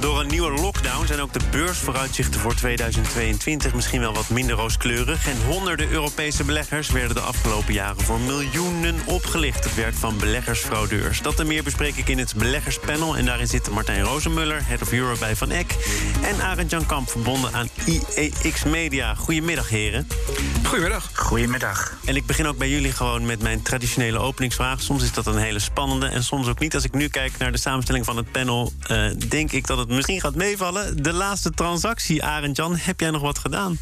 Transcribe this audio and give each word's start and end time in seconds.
Door 0.00 0.20
een 0.20 0.26
nieuwe 0.26 0.50
lockdown 0.50 1.06
zijn 1.06 1.20
ook 1.20 1.32
de 1.32 1.40
beursvooruitzichten 1.50 2.40
voor 2.40 2.54
2022 2.54 3.74
misschien 3.74 4.00
wel 4.00 4.14
wat 4.14 4.28
minder 4.28 4.56
rooskleurig. 4.56 5.28
En 5.28 5.36
honderden 5.46 5.90
Europese 5.90 6.44
beleggers 6.44 6.90
werden 6.90 7.14
de 7.14 7.20
afgelopen 7.20 7.72
jaren 7.72 8.00
voor 8.00 8.20
miljoenen 8.20 9.00
opgelicht. 9.04 9.64
Het 9.64 9.74
werk 9.74 9.94
van 9.94 10.18
beleggersfraudeurs. 10.18 11.22
Dat 11.22 11.40
en 11.40 11.46
meer 11.46 11.62
bespreek 11.62 11.96
ik 11.96 12.08
in 12.08 12.18
het 12.18 12.34
beleggerspanel. 12.34 13.16
En 13.16 13.24
daarin 13.24 13.46
zitten 13.46 13.72
Martijn 13.72 14.02
Rozenmuller, 14.02 14.66
Head 14.66 14.82
of 14.82 14.92
Europe 14.92 15.18
bij 15.18 15.36
Van 15.36 15.50
Eck. 15.50 15.74
En 16.22 16.40
Arend 16.42 16.70
Jan 16.70 16.86
Kamp, 16.86 17.10
verbonden 17.10 17.52
aan 17.52 17.68
IEX 17.84 18.64
Media. 18.64 19.14
Goedemiddag, 19.14 19.68
heren. 19.68 20.06
Goedemiddag. 20.64 21.10
Goedemiddag. 21.14 21.98
En 22.04 22.16
ik 22.16 22.26
begin 22.26 22.46
ook 22.46 22.58
bij 22.58 22.68
jullie 22.68 22.92
gewoon 22.92 23.26
met 23.26 23.42
mijn 23.42 23.62
traditionele 23.62 24.18
openingsvraag. 24.18 24.82
Soms 24.82 25.02
is 25.02 25.12
dat 25.12 25.26
een 25.26 25.38
hele 25.38 25.58
spannende 25.58 26.06
en 26.06 26.24
soms 26.24 26.48
ook 26.48 26.58
niet. 26.58 26.74
Als 26.74 26.84
ik 26.84 26.92
nu 26.92 27.08
kijk 27.08 27.38
naar 27.38 27.52
de 27.52 27.58
samenstelling 27.58 28.04
van 28.04 28.16
het 28.16 28.32
panel, 28.32 28.72
uh, 28.90 29.10
denk 29.28 29.49
ik 29.52 29.66
dat 29.66 29.78
het 29.78 29.88
misschien 29.88 30.20
gaat 30.20 30.34
meevallen. 30.34 31.02
De 31.02 31.12
laatste 31.12 31.50
transactie, 31.50 32.24
Arend 32.24 32.56
Jan, 32.56 32.76
heb 32.76 33.00
jij 33.00 33.10
nog 33.10 33.22
wat 33.22 33.38
gedaan? 33.38 33.78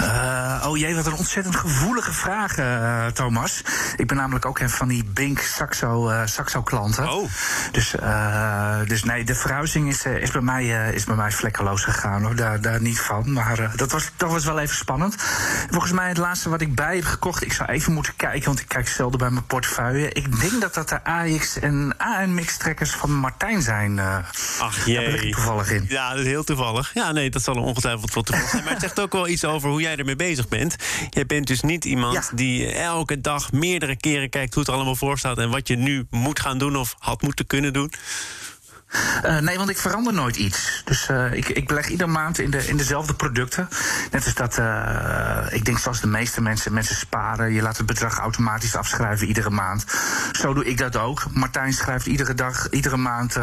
Uh, 0.00 0.64
oh 0.66 0.76
jee, 0.76 0.94
wat 0.94 1.06
een 1.06 1.12
ontzettend 1.12 1.56
gevoelige 1.56 2.12
vraag, 2.12 2.58
uh, 2.58 3.06
Thomas. 3.06 3.62
Ik 3.96 4.06
ben 4.06 4.16
namelijk 4.16 4.46
ook 4.46 4.58
een 4.58 4.70
van 4.70 4.88
die 4.88 5.04
Bink 5.04 5.38
Saxo, 5.38 6.10
uh, 6.10 6.20
Saxo 6.24 6.62
klanten. 6.62 7.12
Oh. 7.12 7.30
Dus, 7.72 7.94
dus 8.86 9.04
nee, 9.04 9.24
de 9.24 9.34
verhuizing 9.34 9.88
is, 9.88 10.04
is, 10.04 10.30
bij 10.30 10.40
mij, 10.40 10.92
is 10.94 11.04
bij 11.04 11.16
mij 11.16 11.32
vlekkeloos 11.32 11.84
gegaan. 11.84 12.22
Hoor. 12.22 12.36
Daar, 12.36 12.60
daar 12.60 12.80
niet 12.80 13.00
van. 13.00 13.32
Maar 13.32 13.72
dat, 13.76 13.92
was, 13.92 14.10
dat 14.16 14.30
was 14.30 14.44
wel 14.44 14.58
even 14.58 14.76
spannend. 14.76 15.14
Volgens 15.70 15.92
mij 15.92 16.08
het 16.08 16.16
laatste 16.16 16.48
wat 16.48 16.60
ik 16.60 16.74
bij 16.74 16.96
heb 16.96 17.04
gekocht... 17.04 17.44
ik 17.44 17.52
zou 17.52 17.68
even 17.68 17.92
moeten 17.92 18.16
kijken, 18.16 18.44
want 18.44 18.60
ik 18.60 18.68
kijk 18.68 18.88
zelden 18.88 19.18
bij 19.18 19.30
mijn 19.30 19.46
portefeuille. 19.46 20.12
Ik 20.12 20.40
denk 20.40 20.60
dat 20.60 20.74
dat 20.74 20.88
de 20.88 21.04
AX 21.04 21.58
en 21.58 21.94
ANMX 21.98 22.56
trekkers 22.56 22.90
van 22.90 23.12
Martijn 23.12 23.62
zijn. 23.62 24.00
Ach 24.60 24.84
jee. 24.84 24.94
Daar 24.94 25.04
ben 25.04 25.26
ik 25.26 25.34
toevallig 25.34 25.70
in. 25.70 25.84
Ja, 25.88 26.10
dat 26.10 26.18
is 26.18 26.26
heel 26.26 26.44
toevallig. 26.44 26.90
Ja, 26.94 27.12
nee, 27.12 27.30
dat 27.30 27.42
zal 27.42 27.54
ongetwijfeld 27.54 28.14
wat 28.14 28.26
toevallig 28.26 28.50
zijn. 28.50 28.64
Maar 28.64 28.72
het 28.72 28.82
zegt 28.82 29.00
ook 29.00 29.12
wel 29.12 29.26
iets 29.32 29.44
over 29.44 29.70
hoe 29.70 29.80
jij 29.80 29.96
ermee 29.96 30.16
bezig 30.16 30.48
bent. 30.48 30.76
Jij 31.10 31.26
bent 31.26 31.46
dus 31.46 31.60
niet 31.60 31.84
iemand 31.84 32.14
Ja. 32.14 32.30
die 32.34 32.66
elke 32.72 33.20
dag 33.20 33.52
meerdere 33.52 33.96
keren 33.96 34.28
kijkt 34.30 34.54
hoe 34.54 34.62
het 34.62 34.72
allemaal 34.72 34.96
voor 34.96 35.18
staat 35.18 35.38
en 35.38 35.50
wat 35.50 35.68
je 35.68 35.76
nu 35.76 36.06
moet 36.10 36.40
gaan 36.40 36.58
doen 36.58 36.76
of 36.76 36.94
had 36.98 37.22
moeten 37.22 37.46
kunnen 37.46 37.72
doen. 37.72 37.92
Uh, 39.24 39.38
nee, 39.38 39.56
want 39.56 39.70
ik 39.70 39.78
verander 39.78 40.12
nooit 40.12 40.36
iets. 40.36 40.82
Dus 40.84 41.08
uh, 41.08 41.32
ik, 41.32 41.48
ik 41.48 41.66
beleg 41.66 41.88
iedere 41.88 42.10
maand 42.10 42.38
in, 42.38 42.50
de, 42.50 42.66
in 42.66 42.76
dezelfde 42.76 43.14
producten. 43.14 43.68
Net 44.10 44.24
als 44.24 44.34
dat, 44.34 44.58
uh, 44.58 45.46
ik 45.50 45.64
denk 45.64 45.78
zoals 45.78 46.00
de 46.00 46.06
meeste 46.06 46.40
mensen, 46.40 46.72
mensen 46.72 46.96
sparen. 46.96 47.52
Je 47.52 47.62
laat 47.62 47.76
het 47.76 47.86
bedrag 47.86 48.18
automatisch 48.18 48.76
afschrijven 48.76 49.26
iedere 49.26 49.50
maand. 49.50 49.84
Zo 50.32 50.54
doe 50.54 50.64
ik 50.64 50.78
dat 50.78 50.96
ook. 50.96 51.24
Martijn 51.30 51.72
schrijft 51.72 52.06
iedere 52.06 52.34
dag, 52.34 52.70
iedere 52.70 52.96
maand 52.96 53.34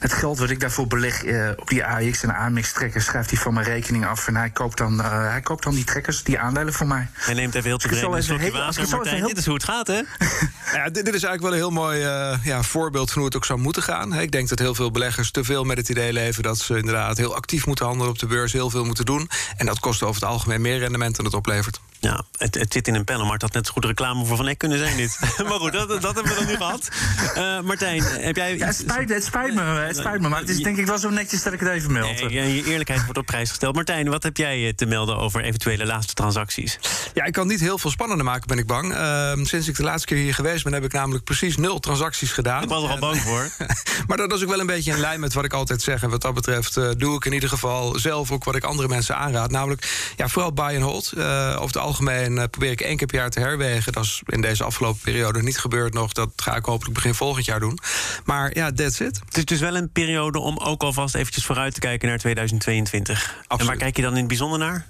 het 0.00 0.12
geld 0.12 0.38
wat 0.38 0.50
ik 0.50 0.60
daarvoor 0.60 0.86
beleg 0.86 1.22
op 1.56 1.68
die 1.68 1.84
AX 1.84 2.22
en 2.22 2.34
AMX 2.34 2.72
trekkers, 2.72 3.04
schrijft 3.04 3.30
hij 3.30 3.38
van 3.38 3.54
mijn 3.54 3.66
rekening 3.66 4.06
af. 4.06 4.28
En 4.28 4.36
hij 4.36 4.50
koopt 4.50 4.76
dan, 4.76 5.00
hij 5.04 5.40
koopt 5.40 5.62
dan 5.62 5.74
die 5.74 5.84
trekkers, 5.84 6.22
die 6.22 6.38
aandelen 6.38 6.72
voor 6.72 6.86
mij. 6.86 7.08
Hij 7.12 7.34
neemt 7.34 7.54
even 7.54 7.68
heel 7.68 7.78
tevreden 7.78 8.12
een 8.12 8.22
slokje 8.22 8.50
water. 8.52 8.88
Martijn, 8.88 9.16
heel- 9.16 9.26
dit 9.28 9.38
is 9.38 9.44
hoe 9.44 9.54
het 9.54 9.64
gaat, 9.64 9.86
hè? 9.86 10.00
Ja, 10.72 10.84
dit, 10.84 11.04
dit 11.04 11.14
is 11.14 11.22
eigenlijk 11.22 11.42
wel 11.42 11.52
een 11.52 11.58
heel 11.58 11.70
mooi 11.70 12.02
eh, 12.02 12.38
ja, 12.44 12.62
voorbeeld 12.62 13.08
van 13.10 13.16
hoe 13.16 13.26
het 13.26 13.36
ook 13.36 13.44
zou 13.44 13.58
moeten 13.58 13.82
gaan. 13.82 14.12
Hè. 14.12 14.20
Ik 14.20 14.30
denk 14.30 14.48
dat 14.48 14.58
heel 14.58 14.65
veel 14.74 14.90
beleggers 14.90 15.30
te 15.30 15.44
veel 15.44 15.64
met 15.64 15.76
het 15.76 15.88
idee 15.88 16.12
leven 16.12 16.42
dat 16.42 16.58
ze 16.58 16.76
inderdaad 16.76 17.16
heel 17.16 17.34
actief 17.34 17.66
moeten 17.66 17.86
handelen 17.86 18.12
op 18.12 18.18
de 18.18 18.26
beurs, 18.26 18.52
heel 18.52 18.70
veel 18.70 18.84
moeten 18.84 19.04
doen. 19.04 19.28
En 19.56 19.66
dat 19.66 19.80
kost 19.80 20.02
over 20.02 20.20
het 20.20 20.30
algemeen 20.30 20.60
meer 20.60 20.78
rendement 20.78 21.16
dan 21.16 21.24
het 21.24 21.34
oplevert. 21.34 21.80
Ja, 22.06 22.24
het, 22.36 22.54
het 22.54 22.72
zit 22.72 22.88
in 22.88 22.94
een 22.94 23.04
panel, 23.04 23.22
maar 23.22 23.32
het 23.32 23.42
had 23.42 23.52
net 23.52 23.66
zo 23.66 23.72
goed 23.72 23.84
reclame 23.84 24.24
voor 24.24 24.36
Van 24.36 24.48
Eck 24.48 24.58
kunnen 24.58 24.78
zijn, 24.78 24.96
dit. 24.96 25.18
maar 25.48 25.58
goed, 25.58 25.72
dat, 25.72 25.88
dat 25.88 26.14
hebben 26.14 26.32
we 26.32 26.34
dan 26.34 26.46
nu 26.46 26.56
gehad. 26.56 26.88
Eh, 27.34 27.60
Martijn, 27.60 28.02
heb 28.02 28.36
jij... 28.36 28.56
Ja, 28.56 28.66
het 28.66 28.76
spijt, 28.76 29.08
het 29.08 29.24
spijt 29.24 29.54
me, 29.54 29.62
het 29.62 29.96
spijt 29.96 30.20
me. 30.20 30.28
Maar 30.28 30.40
het 30.40 30.48
is 30.48 30.58
denk 30.58 30.76
ik 30.76 30.86
wel 30.86 30.98
zo 30.98 31.10
netjes 31.10 31.42
dat 31.42 31.52
ik 31.52 31.60
het 31.60 31.68
even 31.68 31.92
meld. 31.92 32.20
Nee, 32.20 32.54
je 32.54 32.64
eerlijkheid 32.64 33.04
wordt 33.04 33.18
op 33.18 33.26
prijs 33.26 33.48
gesteld. 33.48 33.74
Martijn, 33.74 34.08
wat 34.08 34.22
heb 34.22 34.36
jij 34.36 34.66
eh, 34.66 34.72
te 34.72 34.86
melden 34.86 35.16
over 35.16 35.42
eventuele 35.42 35.86
laatste 35.86 36.14
transacties? 36.14 36.78
Ja, 37.14 37.24
ik 37.24 37.32
kan 37.32 37.46
niet 37.46 37.60
heel 37.60 37.78
veel 37.78 37.90
spannender 37.90 38.24
maken, 38.24 38.46
ben 38.46 38.58
ik 38.58 38.66
bang. 38.66 38.94
Ehm, 38.94 39.44
sinds 39.44 39.68
ik 39.68 39.76
de 39.76 39.82
laatste 39.82 40.06
keer 40.06 40.22
hier 40.22 40.34
geweest 40.34 40.64
ben, 40.64 40.72
heb 40.72 40.84
ik 40.84 40.92
namelijk 40.92 41.24
precies 41.24 41.56
nul 41.56 41.78
transacties 41.78 42.32
gedaan. 42.32 42.62
Ik 42.62 42.68
was 42.68 42.82
er 42.82 42.90
al 42.90 42.98
bang 42.98 43.20
voor. 43.20 43.50
maar 44.06 44.16
dat 44.16 44.32
is 44.32 44.42
ook 44.42 44.48
wel 44.48 44.60
een 44.60 44.66
beetje 44.66 44.92
in 44.92 45.00
lijn 45.00 45.20
met 45.20 45.34
wat 45.34 45.44
ik 45.44 45.52
altijd 45.52 45.82
zeg. 45.82 46.02
En 46.02 46.10
wat 46.10 46.22
dat 46.22 46.34
betreft 46.34 46.76
eh, 46.76 46.90
doe 46.96 47.16
ik 47.16 47.24
in 47.24 47.32
ieder 47.32 47.48
geval 47.48 47.98
zelf 47.98 48.30
ook 48.30 48.44
wat 48.44 48.56
ik 48.56 48.64
andere 48.64 48.88
mensen 48.88 49.16
aanraad. 49.16 49.50
Namelijk, 49.50 50.12
ja, 50.16 50.28
vooral 50.28 50.52
buy 50.52 50.74
and 50.74 50.82
hold. 50.82 51.12
Eh, 51.12 51.48
over 51.54 51.66
het 51.66 51.76
algemeen 51.76 51.94
eh, 52.38 52.44
probeer 52.50 52.70
ik 52.70 52.80
één 52.80 52.96
keer 52.96 53.06
per 53.06 53.16
jaar 53.16 53.30
te 53.30 53.40
herwegen. 53.40 53.92
Dat 53.92 54.04
is 54.04 54.22
in 54.26 54.40
deze 54.40 54.64
afgelopen 54.64 55.00
periode 55.02 55.42
niet 55.42 55.58
gebeurd 55.58 55.92
nog. 55.92 56.12
Dat 56.12 56.30
ga 56.36 56.56
ik 56.56 56.64
hopelijk 56.64 56.94
begin 56.94 57.14
volgend 57.14 57.44
jaar 57.44 57.60
doen. 57.60 57.78
Maar 58.24 58.56
ja, 58.56 58.72
that's 58.72 59.00
it. 59.00 59.20
Het 59.24 59.36
is 59.36 59.44
dus 59.44 59.60
wel 59.60 59.76
een 59.76 59.90
periode 59.92 60.38
om 60.38 60.58
ook 60.58 60.82
alvast 60.82 61.14
eventjes 61.14 61.44
vooruit 61.44 61.74
te 61.74 61.80
kijken 61.80 62.08
naar 62.08 62.18
2022. 62.18 63.44
En 63.48 63.66
waar 63.66 63.76
kijk 63.76 63.96
je 63.96 64.02
dan 64.02 64.12
in 64.12 64.18
het 64.18 64.28
bijzonder 64.28 64.58
naar? 64.58 64.86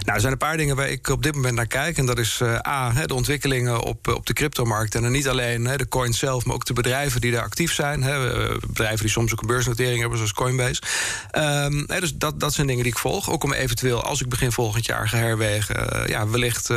Nou, 0.00 0.14
er 0.14 0.20
zijn 0.20 0.32
een 0.32 0.38
paar 0.38 0.56
dingen 0.56 0.76
waar 0.76 0.88
ik 0.88 1.08
op 1.08 1.22
dit 1.22 1.34
moment 1.34 1.54
naar 1.54 1.66
kijk. 1.66 1.98
En 1.98 2.06
dat 2.06 2.18
is 2.18 2.40
eh, 2.40 2.58
A, 2.68 3.06
de 3.06 3.14
ontwikkelingen 3.14 3.80
op, 3.80 4.08
eh, 4.08 4.14
op 4.14 4.26
de 4.26 4.32
cryptomarkt. 4.32 4.94
En 4.94 5.02
dan 5.02 5.12
niet 5.12 5.28
alleen 5.28 5.64
de 5.64 5.88
coins 5.88 6.18
zelf, 6.18 6.44
maar 6.44 6.54
ook 6.54 6.64
de 6.64 6.72
bedrijven 6.72 7.20
die 7.20 7.32
daar 7.32 7.42
actief 7.42 7.72
zijn. 7.72 8.02
Eh, 8.02 8.56
bedrijven 8.66 9.00
die 9.00 9.10
soms 9.10 9.32
ook 9.32 9.40
een 9.40 9.46
beursnotering 9.46 10.00
hebben, 10.00 10.18
zoals 10.18 10.32
Coinbase. 10.32 10.82
Ehm, 11.30 11.86
dus 11.86 12.14
dat, 12.14 12.40
dat 12.40 12.54
zijn 12.54 12.66
dingen 12.66 12.82
die 12.82 12.92
ik 12.92 12.98
volg. 12.98 13.30
Ook 13.30 13.44
om 13.44 13.52
eventueel, 13.52 14.02
als 14.02 14.20
ik 14.20 14.28
begin 14.28 14.52
volgend 14.52 14.86
jaar 14.86 15.08
ga 15.08 15.16
herwegen, 15.16 16.08
ja, 16.08 16.28
wellicht 16.28 16.68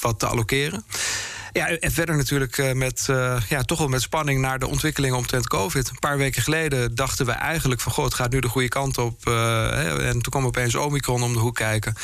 wat 0.00 0.18
te 0.18 0.26
allokeren. 0.26 0.84
Ja, 1.58 1.68
en 1.68 1.92
verder 1.92 2.16
natuurlijk 2.16 2.58
eh, 2.58 2.72
met, 2.72 3.06
eh, 3.10 3.36
ja, 3.48 3.62
toch 3.62 3.78
wel 3.78 3.88
met 3.88 4.02
spanning 4.02 4.40
naar 4.40 4.58
de 4.58 4.66
ontwikkelingen 4.66 5.16
omtrent 5.16 5.48
COVID. 5.48 5.88
Een 5.88 5.98
paar 5.98 6.18
weken 6.18 6.42
geleden 6.42 6.94
dachten 6.94 7.26
we 7.26 7.32
eigenlijk 7.32 7.80
van... 7.80 7.92
goh, 7.92 8.04
het 8.04 8.14
gaat 8.14 8.30
nu 8.30 8.40
de 8.40 8.48
goede 8.48 8.68
kant 8.68 8.98
op. 8.98 9.26
eh, 9.26 9.32
hè, 9.70 10.02
en 10.02 10.12
toen 10.12 10.32
kwam 10.32 10.46
opeens 10.46 10.74
Omicron 10.74 11.22
om 11.22 11.32
de 11.32 11.38
hoek 11.38 11.54
kijken. 11.54 11.94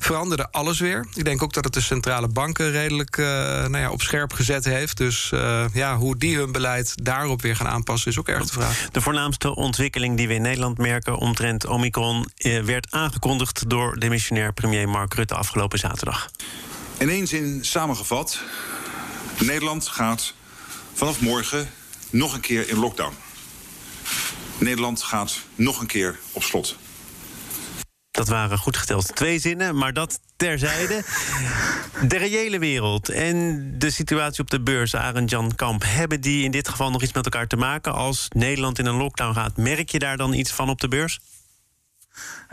Veranderde 0.00 0.48
alles 0.50 0.80
weer. 0.80 1.06
Ik 1.14 1.24
denk 1.24 1.42
ook 1.42 1.52
dat 1.52 1.64
het 1.64 1.72
de 1.74 1.80
centrale 1.80 2.28
banken 2.28 2.70
redelijk 2.70 3.18
eh, 3.18 3.24
nou 3.26 3.78
ja, 3.78 3.90
op 3.90 4.02
scherp 4.02 4.32
gezet 4.32 4.64
heeft. 4.64 4.96
Dus 4.96 5.32
eh, 5.32 5.64
ja, 5.72 5.96
hoe 5.96 6.16
die 6.16 6.36
hun 6.36 6.52
beleid 6.52 7.04
daarop 7.04 7.42
weer 7.42 7.56
gaan 7.56 7.68
aanpassen... 7.68 8.10
is 8.10 8.18
ook 8.18 8.28
erg 8.28 8.46
de 8.46 8.52
vraag. 8.52 8.88
De 8.92 9.00
voornaamste 9.00 9.54
ontwikkeling 9.54 10.16
die 10.16 10.28
we 10.28 10.34
in 10.34 10.42
Nederland 10.42 10.78
merken 10.78 11.16
omtrent 11.16 11.66
Omicron 11.66 12.28
eh, 12.36 12.62
werd 12.62 12.86
aangekondigd 12.90 13.70
door 13.70 13.98
de 13.98 14.08
missionair 14.08 14.52
premier 14.52 14.88
Mark 14.88 15.14
Rutte 15.14 15.34
afgelopen 15.34 15.78
zaterdag. 15.78 16.30
In 16.98 17.08
één 17.08 17.26
zin 17.26 17.58
samengevat: 17.64 18.40
Nederland 19.38 19.88
gaat 19.88 20.34
vanaf 20.92 21.20
morgen 21.20 21.70
nog 22.10 22.34
een 22.34 22.40
keer 22.40 22.68
in 22.68 22.78
lockdown. 22.78 23.14
Nederland 24.58 25.02
gaat 25.02 25.40
nog 25.54 25.80
een 25.80 25.86
keer 25.86 26.18
op 26.32 26.42
slot. 26.42 26.76
Dat 28.10 28.28
waren 28.28 28.58
goed 28.58 28.76
geteld 28.76 29.16
twee 29.16 29.38
zinnen, 29.38 29.76
maar 29.76 29.92
dat 29.92 30.20
terzijde. 30.36 31.02
De 32.08 32.16
reële 32.16 32.58
wereld 32.58 33.08
en 33.08 33.64
de 33.78 33.90
situatie 33.90 34.42
op 34.42 34.50
de 34.50 34.60
beurs, 34.60 34.96
Arend 34.96 35.30
Jan 35.30 35.54
Kamp... 35.54 35.82
hebben 35.86 36.20
die 36.20 36.44
in 36.44 36.50
dit 36.50 36.68
geval 36.68 36.90
nog 36.90 37.02
iets 37.02 37.12
met 37.12 37.24
elkaar 37.24 37.46
te 37.46 37.56
maken? 37.56 37.94
Als 37.94 38.28
Nederland 38.28 38.78
in 38.78 38.86
een 38.86 38.96
lockdown 38.96 39.34
gaat, 39.34 39.56
merk 39.56 39.90
je 39.90 39.98
daar 39.98 40.16
dan 40.16 40.32
iets 40.32 40.50
van 40.50 40.68
op 40.68 40.80
de 40.80 40.88
beurs? 40.88 41.20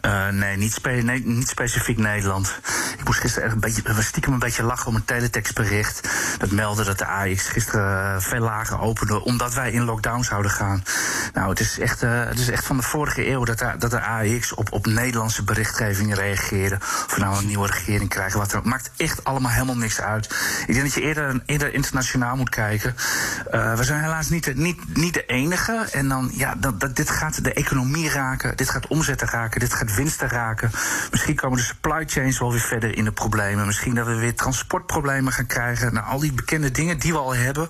Uh, 0.05 0.27
nee, 0.27 0.57
niet 0.57 0.79
nee, 0.83 1.43
specifiek 1.47 1.97
Nederland. 1.97 2.59
Ik 2.97 3.05
moest 3.05 3.19
gisteren 3.19 3.45
echt 3.45 3.53
een 3.53 3.59
beetje, 3.59 4.01
stiekem 4.01 4.33
een 4.33 4.39
beetje 4.39 4.63
lachen 4.63 4.87
om 4.87 4.95
een 4.95 5.05
teletextbericht. 5.05 6.09
Dat 6.37 6.51
meldde 6.51 6.83
dat 6.83 6.97
de 6.97 7.05
AX 7.05 7.47
gisteren 7.47 8.15
uh, 8.15 8.21
veel 8.21 8.39
lager 8.39 8.79
opende, 8.79 9.23
omdat 9.23 9.53
wij 9.53 9.71
in 9.71 9.83
lockdown 9.83 10.23
zouden 10.23 10.51
gaan. 10.51 10.83
Nou, 11.33 11.49
het 11.49 11.59
is 11.59 11.79
echt, 11.79 12.03
uh, 12.03 12.23
het 12.25 12.39
is 12.39 12.49
echt 12.49 12.65
van 12.65 12.77
de 12.77 12.83
vorige 12.83 13.29
eeuw 13.29 13.43
dat 13.43 13.59
de, 13.59 13.75
dat 13.77 13.91
de 13.91 14.01
AX 14.01 14.53
op, 14.53 14.71
op 14.71 14.85
Nederlandse 14.85 15.43
berichtgeving 15.43 16.15
reageerde. 16.15 16.75
Of 16.75 17.15
we 17.15 17.21
nou 17.21 17.37
een 17.37 17.47
nieuwe 17.47 17.67
regering 17.67 18.09
krijgen, 18.09 18.39
wat 18.39 18.63
maakt 18.63 18.91
echt 18.97 19.23
allemaal 19.23 19.51
helemaal 19.51 19.77
niks 19.77 20.01
uit. 20.01 20.25
Ik 20.67 20.73
denk 20.73 20.83
dat 20.83 20.93
je 20.93 21.01
eerder, 21.01 21.41
eerder 21.45 21.73
internationaal 21.73 22.35
moet 22.35 22.49
kijken. 22.49 22.95
We 23.51 23.83
zijn 23.83 24.01
helaas 24.01 24.29
niet 24.29 24.43
de, 24.43 24.55
niet, 24.55 24.97
niet 24.97 25.13
de 25.13 25.25
enige. 25.25 25.87
En 25.91 26.07
dan, 26.07 26.31
ja, 26.33 26.55
dat, 26.57 26.79
dat, 26.79 26.95
dit 26.95 27.09
gaat 27.09 27.43
de 27.43 27.53
economie 27.53 28.09
raken, 28.09 28.57
dit 28.57 28.69
gaat 28.69 28.87
omzetten 28.87 29.27
raken, 29.27 29.59
dit 29.59 29.73
gaat 29.73 29.89
winsten 29.95 30.29
raken. 30.29 30.71
Misschien 31.11 31.35
komen 31.35 31.57
de 31.57 31.63
supply 31.63 32.03
chains 32.05 32.39
wel 32.39 32.51
weer 32.51 32.59
verder 32.59 32.97
in 32.97 33.03
de 33.03 33.11
problemen. 33.11 33.65
Misschien 33.65 33.95
dat 33.95 34.05
we 34.05 34.15
weer 34.15 34.35
transportproblemen 34.35 35.33
gaan 35.33 35.45
krijgen. 35.45 35.93
Nou, 35.93 36.05
al 36.05 36.19
die 36.19 36.33
bekende 36.33 36.71
dingen 36.71 36.99
die 36.99 37.11
we 37.11 37.17
al 37.17 37.35
hebben, 37.35 37.67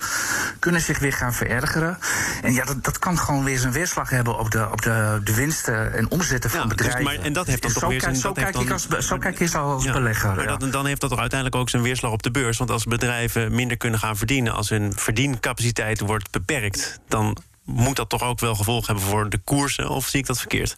kunnen 0.59 0.81
zich 0.81 1.00
weer 1.00 1.13
gaan 1.13 1.33
verergeren. 1.33 1.97
En 2.41 2.53
ja, 2.53 2.65
dat, 2.65 2.83
dat 2.83 3.00
kan 3.00 3.18
gewoon 3.18 3.44
weer 3.44 3.59
zijn 3.59 3.73
weerslag 3.73 4.09
hebben 4.09 4.38
op 4.38 4.51
de, 4.51 4.71
op 4.71 4.81
de, 4.81 5.21
de 5.23 5.35
winsten 5.35 5.94
en 5.94 6.12
omzetten 6.12 6.50
van 6.50 6.68
dus 6.68 6.77
bedrijven. 6.77 7.03
maar, 7.03 7.15
en 7.15 7.33
dat 7.33 7.47
heeft 7.47 7.62
dan 7.62 7.71
zo 7.71 7.79
toch 7.79 7.89
weer 7.89 8.01
zijn... 8.01 8.15
Zo, 8.15 8.31
kijk, 8.31 8.71
als, 8.71 8.88
zo 8.88 9.17
kijk 9.17 9.39
je 9.39 9.57
als 9.57 9.83
ja, 9.83 9.94
belegger. 9.94 10.35
Maar 10.35 10.47
dat, 10.47 10.71
dan 10.71 10.85
heeft 10.85 11.01
dat 11.01 11.09
toch 11.09 11.19
uiteindelijk 11.19 11.62
ook 11.62 11.69
zijn 11.69 11.83
weerslag 11.83 12.12
op 12.12 12.24
de 12.24 12.31
beurs. 12.31 12.57
Want 12.57 12.71
als 12.71 12.83
bedrijven 12.83 13.56
minder 13.56 13.77
kunnen 13.77 14.00
gaan 14.00 14.17
verdienen, 14.17 14.53
als 14.53 14.69
hun 14.69 14.94
verdiencapaciteit 14.95 16.00
wordt 16.00 16.31
beperkt, 16.31 17.00
dan 17.07 17.38
moet 17.63 17.95
dat 17.95 18.09
toch 18.09 18.24
ook 18.24 18.39
wel 18.39 18.56
gevolgen 18.56 18.85
hebben 18.85 19.12
voor 19.12 19.29
de 19.29 19.38
koersen? 19.38 19.89
Of 19.89 20.07
zie 20.07 20.19
ik 20.19 20.25
dat 20.25 20.39
verkeerd? 20.39 20.77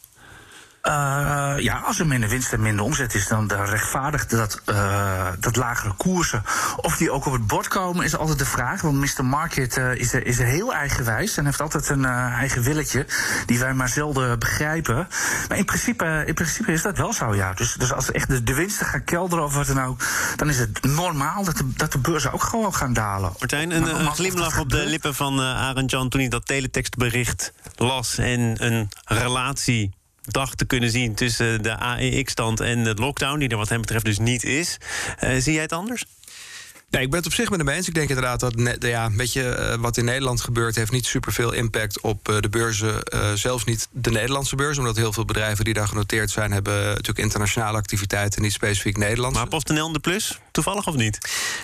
Uh, 0.87 1.53
ja, 1.57 1.79
als 1.79 1.99
er 1.99 2.07
minder 2.07 2.29
winst 2.29 2.53
en 2.53 2.61
minder 2.61 2.85
omzet 2.85 3.13
is, 3.13 3.27
dan 3.27 3.51
rechtvaardigt 3.53 4.29
dat, 4.29 4.61
uh, 4.69 5.27
dat 5.39 5.55
lagere 5.55 5.93
koersen. 5.93 6.43
Of 6.77 6.97
die 6.97 7.11
ook 7.11 7.25
op 7.25 7.33
het 7.33 7.47
bord 7.47 7.67
komen, 7.67 8.05
is 8.05 8.15
altijd 8.15 8.39
de 8.39 8.45
vraag. 8.45 8.81
Want 8.81 8.97
Mr. 8.97 9.25
Market 9.25 9.77
uh, 9.77 9.95
is, 9.95 10.13
er, 10.13 10.25
is 10.25 10.39
er 10.39 10.45
heel 10.45 10.73
eigenwijs 10.73 11.37
en 11.37 11.45
heeft 11.45 11.61
altijd 11.61 11.89
een 11.89 12.05
eigen 12.05 12.61
willetje 12.61 13.05
die 13.45 13.59
wij 13.59 13.73
maar 13.73 13.89
zelden 13.89 14.39
begrijpen. 14.39 15.07
Maar 15.47 15.57
in 15.57 15.65
principe, 15.65 16.23
in 16.25 16.33
principe 16.33 16.71
is 16.71 16.81
dat 16.81 16.97
wel 16.97 17.13
zo, 17.13 17.35
ja. 17.35 17.53
Dus, 17.53 17.73
dus 17.73 17.93
als 17.93 18.11
echt 18.11 18.29
de, 18.29 18.43
de 18.43 18.53
winsten 18.53 18.85
gaan 18.85 19.03
kelderen 19.03 19.43
of 19.43 19.55
wat 19.55 19.67
dan 19.67 19.83
ook, 19.83 20.01
dan 20.35 20.49
is 20.49 20.59
het 20.59 20.83
normaal 20.83 21.43
dat 21.43 21.57
de, 21.57 21.73
dat 21.75 21.91
de 21.91 21.99
beurzen 21.99 22.33
ook 22.33 22.43
gewoon 22.43 22.75
gaan 22.75 22.93
dalen. 22.93 23.33
Martijn, 23.39 23.71
een, 23.71 23.99
een 23.99 24.11
glimlach 24.11 24.59
op 24.59 24.69
de 24.69 24.85
lippen 24.85 25.15
van 25.15 25.41
Arend 25.41 25.91
Jan 25.91 26.09
toen 26.09 26.19
hij 26.19 26.29
dat 26.29 26.45
teletextbericht 26.45 27.53
las 27.75 28.17
en 28.17 28.65
een 28.65 28.89
relatie 29.05 30.01
dag 30.25 30.55
te 30.55 30.65
kunnen 30.65 30.89
zien 30.89 31.15
tussen 31.15 31.63
de 31.63 31.77
AEX-stand 31.77 32.59
en 32.59 32.83
de 32.83 32.93
lockdown, 32.93 33.39
die 33.39 33.49
er 33.49 33.57
wat 33.57 33.69
hem 33.69 33.81
betreft 33.81 34.05
dus 34.05 34.19
niet 34.19 34.43
is. 34.43 34.77
Uh, 35.23 35.29
zie 35.39 35.53
jij 35.53 35.61
het 35.61 35.71
anders? 35.71 36.05
Nee, 36.93 37.03
ik 37.03 37.09
ben 37.09 37.17
het 37.17 37.27
op 37.27 37.33
zich 37.33 37.49
met 37.49 37.59
hem 37.59 37.69
eens. 37.69 37.87
Ik 37.87 37.93
denk 37.93 38.09
inderdaad 38.09 38.39
dat 38.39 38.53
ja, 38.79 39.11
weet 39.11 39.33
je, 39.33 39.71
uh, 39.73 39.81
wat 39.81 39.97
in 39.97 40.05
Nederland 40.05 40.41
gebeurt... 40.41 40.75
heeft 40.75 40.91
niet 40.91 41.05
superveel 41.05 41.51
impact 41.51 42.01
op 42.01 42.29
uh, 42.29 42.39
de 42.39 42.49
beurzen. 42.49 42.95
Uh, 43.13 43.33
zelfs 43.33 43.63
niet 43.63 43.87
de 43.91 44.11
Nederlandse 44.11 44.55
beurs. 44.55 44.77
Omdat 44.77 44.95
heel 44.95 45.13
veel 45.13 45.25
bedrijven 45.25 45.65
die 45.65 45.73
daar 45.73 45.87
genoteerd 45.87 46.31
zijn... 46.31 46.51
hebben 46.51 46.83
natuurlijk 46.83 47.17
internationale 47.17 47.77
activiteiten, 47.77 48.41
niet 48.41 48.53
specifiek 48.53 48.97
Nederlands. 48.97 49.37
Maar 49.37 49.47
PostNL 49.47 49.87
in 49.87 49.93
de 49.93 49.99
plus? 49.99 50.39
Toevallig 50.51 50.87
of 50.87 50.95
niet? 50.95 51.17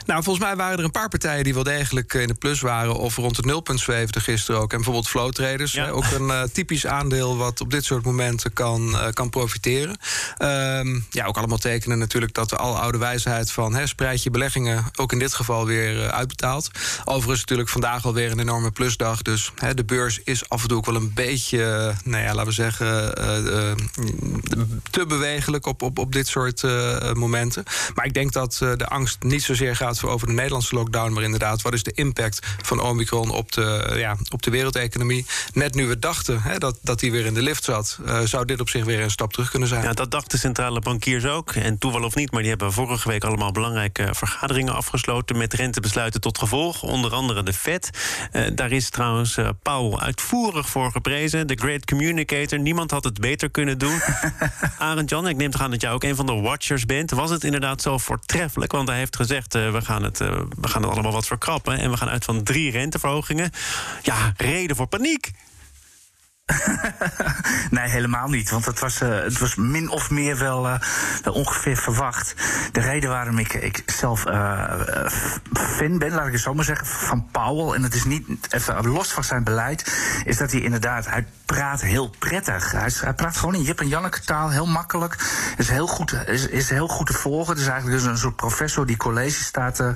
Nou, 0.05 0.23
volgens 0.23 0.45
mij 0.45 0.55
waren 0.55 0.77
er 0.77 0.83
een 0.83 0.91
paar 0.91 1.09
partijen 1.09 1.43
die 1.43 1.53
wel 1.53 1.63
degelijk 1.63 2.13
in 2.13 2.27
de 2.27 2.33
plus 2.33 2.61
waren... 2.61 2.95
of 2.95 3.15
rond 3.15 3.37
het 3.37 3.45
nulpunt 3.45 3.79
zweefden 3.79 4.21
gisteren 4.21 4.61
ook. 4.61 4.71
En 4.71 4.75
bijvoorbeeld 4.75 5.07
Flow 5.07 5.31
Traders. 5.31 5.71
Ja. 5.71 5.89
ook 5.89 6.11
een 6.11 6.49
typisch 6.51 6.85
aandeel 6.85 7.37
wat 7.37 7.61
op 7.61 7.71
dit 7.71 7.85
soort 7.85 8.05
momenten 8.05 8.53
kan, 8.53 8.97
kan 9.13 9.29
profiteren. 9.29 9.97
Um, 10.37 11.05
ja, 11.09 11.25
ook 11.25 11.37
allemaal 11.37 11.57
tekenen 11.57 11.97
natuurlijk 11.97 12.33
dat 12.33 12.49
de 12.49 12.57
aloude 12.57 12.97
wijsheid 12.97 13.51
van... 13.51 13.75
Hè, 13.75 13.87
spreid 13.87 14.23
je 14.23 14.29
beleggingen 14.29 14.85
ook 14.95 15.11
in 15.11 15.18
in 15.19 15.25
dit 15.25 15.33
geval 15.33 15.65
weer 15.65 16.11
uitbetaald. 16.11 16.69
Overigens 17.05 17.39
natuurlijk 17.39 17.69
vandaag 17.69 18.05
alweer 18.05 18.31
een 18.31 18.39
enorme 18.39 18.71
plusdag. 18.71 19.21
Dus 19.21 19.51
hè, 19.55 19.73
de 19.73 19.83
beurs 19.83 20.19
is 20.23 20.49
af 20.49 20.61
en 20.61 20.67
toe 20.67 20.77
ook 20.77 20.85
wel 20.85 20.95
een 20.95 21.13
beetje, 21.13 21.93
nou 22.03 22.23
ja, 22.23 22.33
laten 22.33 22.45
we 22.45 22.51
zeggen, 22.51 23.19
uh, 23.19 23.37
uh, 23.37 23.71
te 24.89 25.05
bewegelijk 25.05 25.65
op, 25.65 25.81
op, 25.81 25.99
op 25.99 26.11
dit 26.11 26.27
soort 26.27 26.63
momenten. 27.13 27.63
Maar 27.95 28.05
ik 28.05 28.13
denk 28.13 28.33
dat 28.33 28.55
de 28.57 28.87
angst 28.87 29.23
niet 29.23 29.43
zozeer 29.43 29.75
gaat 29.75 30.03
over 30.03 30.27
de 30.27 30.33
Nederlandse 30.33 30.75
lockdown, 30.75 31.13
maar 31.13 31.23
inderdaad, 31.23 31.61
wat 31.61 31.73
is 31.73 31.83
de 31.83 31.91
impact 31.91 32.47
van 32.61 32.81
Omicron 32.81 33.31
op 33.31 33.51
de, 33.51 33.93
ja, 33.97 34.17
op 34.29 34.41
de 34.41 34.51
wereldeconomie? 34.51 35.25
Net 35.53 35.73
nu 35.75 35.87
we 35.87 35.99
dachten 35.99 36.41
hè, 36.41 36.57
dat, 36.57 36.77
dat 36.81 36.99
die 36.99 37.11
weer 37.11 37.25
in 37.25 37.33
de 37.33 37.41
lift 37.41 37.63
zat, 37.63 37.99
zou 38.23 38.45
dit 38.45 38.59
op 38.59 38.69
zich 38.69 38.85
weer 38.85 39.01
een 39.01 39.11
stap 39.11 39.33
terug 39.33 39.49
kunnen 39.49 39.69
zijn. 39.69 39.83
Ja, 39.83 39.93
dat 39.93 40.11
dachten 40.11 40.39
centrale 40.39 40.79
bankiers 40.79 41.25
ook. 41.25 41.51
En 41.51 41.77
toeval 41.77 42.03
of 42.03 42.15
niet, 42.15 42.31
maar 42.31 42.41
die 42.41 42.49
hebben 42.49 42.73
vorige 42.73 43.07
week 43.07 43.23
allemaal 43.23 43.51
belangrijke 43.51 44.09
vergaderingen 44.11 44.73
afgesloten 44.73 45.07
met 45.35 45.53
rentebesluiten 45.53 46.21
tot 46.21 46.37
gevolg. 46.37 46.83
Onder 46.83 47.13
andere 47.13 47.43
de 47.43 47.53
Fed. 47.53 47.89
Uh, 48.31 48.47
daar 48.53 48.71
is 48.71 48.89
trouwens 48.89 49.37
uh, 49.37 49.49
Powell 49.61 49.99
uitvoerig 49.99 50.69
voor 50.69 50.91
geprezen. 50.91 51.47
De 51.47 51.55
Great 51.55 51.85
Communicator. 51.85 52.59
Niemand 52.59 52.91
had 52.91 53.03
het 53.03 53.19
beter 53.19 53.49
kunnen 53.49 53.77
doen. 53.77 53.99
Arend 54.77 55.09
Jan, 55.09 55.27
ik 55.27 55.37
neem 55.37 55.51
toch 55.51 55.61
aan 55.61 55.71
dat 55.71 55.81
jij 55.81 55.91
ook 55.91 56.03
een 56.03 56.15
van 56.15 56.25
de 56.25 56.33
watchers 56.33 56.85
bent. 56.85 57.11
Was 57.11 57.29
het 57.29 57.43
inderdaad 57.43 57.81
zo 57.81 57.97
voortreffelijk? 57.97 58.71
Want 58.71 58.87
hij 58.87 58.97
heeft 58.97 59.15
gezegd, 59.15 59.55
uh, 59.55 59.71
we, 59.71 59.81
gaan 59.81 60.03
het, 60.03 60.17
we 60.17 60.67
gaan 60.67 60.81
het 60.81 60.91
allemaal 60.91 61.11
wat 61.11 61.27
verkrappen. 61.27 61.77
En 61.77 61.91
we 61.91 61.97
gaan 61.97 62.09
uit 62.09 62.25
van 62.25 62.43
drie 62.43 62.71
renteverhogingen. 62.71 63.51
Ja, 64.01 64.33
reden 64.37 64.75
voor 64.75 64.87
paniek. 64.87 65.31
nee, 67.71 67.89
helemaal 67.89 68.27
niet. 68.27 68.49
Want 68.49 68.65
het 68.65 68.79
was, 68.79 69.01
uh, 69.01 69.09
het 69.09 69.39
was 69.39 69.55
min 69.55 69.89
of 69.89 70.09
meer 70.09 70.37
wel, 70.37 70.67
uh, 70.67 70.79
wel 71.23 71.33
ongeveer 71.33 71.77
verwacht. 71.77 72.35
De 72.71 72.79
reden 72.79 73.09
waarom 73.09 73.37
ik, 73.37 73.53
ik 73.53 73.83
zelf 73.85 74.25
uh, 74.25 74.73
fan 75.53 75.97
ben, 75.97 76.11
laat 76.11 76.27
ik 76.27 76.31
het 76.31 76.41
zo 76.41 76.53
maar 76.53 76.65
zeggen, 76.65 76.87
van 76.87 77.27
Powell... 77.31 77.75
en 77.75 77.83
het 77.83 77.93
is 77.93 78.03
niet 78.03 78.27
even 78.49 78.87
los 78.87 79.11
van 79.11 79.23
zijn 79.23 79.43
beleid... 79.43 79.93
is 80.25 80.37
dat 80.37 80.51
hij 80.51 80.61
inderdaad, 80.61 81.05
hij 81.05 81.25
praat 81.45 81.81
heel 81.81 82.09
prettig. 82.19 82.71
Hij, 82.71 82.91
hij 82.93 83.13
praat 83.13 83.37
gewoon 83.37 83.55
in 83.55 83.61
Jip 83.61 83.79
en 83.79 83.87
Janneke 83.87 84.21
taal, 84.21 84.49
heel 84.49 84.67
makkelijk. 84.67 85.17
Is 85.57 85.69
heel 85.69 85.87
goed, 85.87 86.13
is, 86.27 86.47
is 86.47 86.69
heel 86.69 86.87
goed 86.87 87.07
te 87.07 87.13
volgen. 87.13 87.53
Het 87.53 87.61
is 87.61 87.67
eigenlijk 87.67 88.01
dus 88.01 88.11
een 88.11 88.17
soort 88.17 88.35
professor 88.35 88.85
die 88.85 88.97
college 88.97 89.43
staat 89.43 89.75
te, 89.75 89.93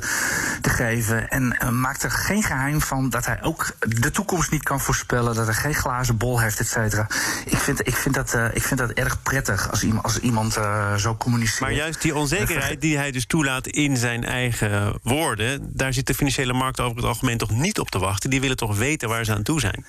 te 0.62 0.70
geven... 0.70 1.30
en 1.30 1.80
maakt 1.80 2.04
er 2.04 2.12
geen 2.12 2.44
geheim 2.44 2.82
van 2.82 3.10
dat 3.10 3.26
hij 3.26 3.44
ook 3.44 3.66
de 3.80 4.12
toekomst 4.12 4.52
niet 4.52 4.64
kan 4.64 4.80
voorspellen... 4.80 5.36
dat 5.36 5.48
er 5.48 5.54
geen 5.54 5.76
glazen 5.76 6.18
bol 6.18 6.40
et 6.46 6.68
cetera. 6.68 7.08
Ik 7.46 7.58
vind, 7.58 7.88
ik, 7.88 7.96
vind 7.96 8.16
dat, 8.16 8.34
uh, 8.34 8.46
ik 8.54 8.64
vind 8.64 8.80
dat 8.80 8.92
erg 8.92 9.22
prettig 9.22 9.72
als 9.72 9.84
iemand, 9.84 10.04
als 10.04 10.20
iemand 10.20 10.58
uh, 10.58 10.96
zo 10.96 11.16
communiceert. 11.16 11.60
Maar 11.60 11.74
juist 11.74 12.02
die 12.02 12.16
onzekerheid 12.16 12.82
die 12.82 12.98
hij 12.98 13.12
dus 13.12 13.26
toelaat 13.26 13.68
in 13.68 13.98
zijn 13.98 14.24
eigen 14.24 15.00
woorden... 15.04 15.70
daar 15.74 15.94
zit 15.94 16.08
de 16.08 16.14
financiële 16.14 16.54
markt 16.54 16.80
over 16.80 16.96
het 16.96 17.06
algemeen 17.06 17.38
toch 17.38 17.52
niet 17.52 17.80
op 17.80 17.90
te 17.90 18.00
wachten. 18.00 18.30
Die 18.30 18.42
willen 18.42 18.58
toch 18.58 18.78
weten 18.78 19.10
waar 19.10 19.26
ze 19.26 19.34
aan 19.34 19.44
toe 19.44 19.60
zijn. 19.60 19.86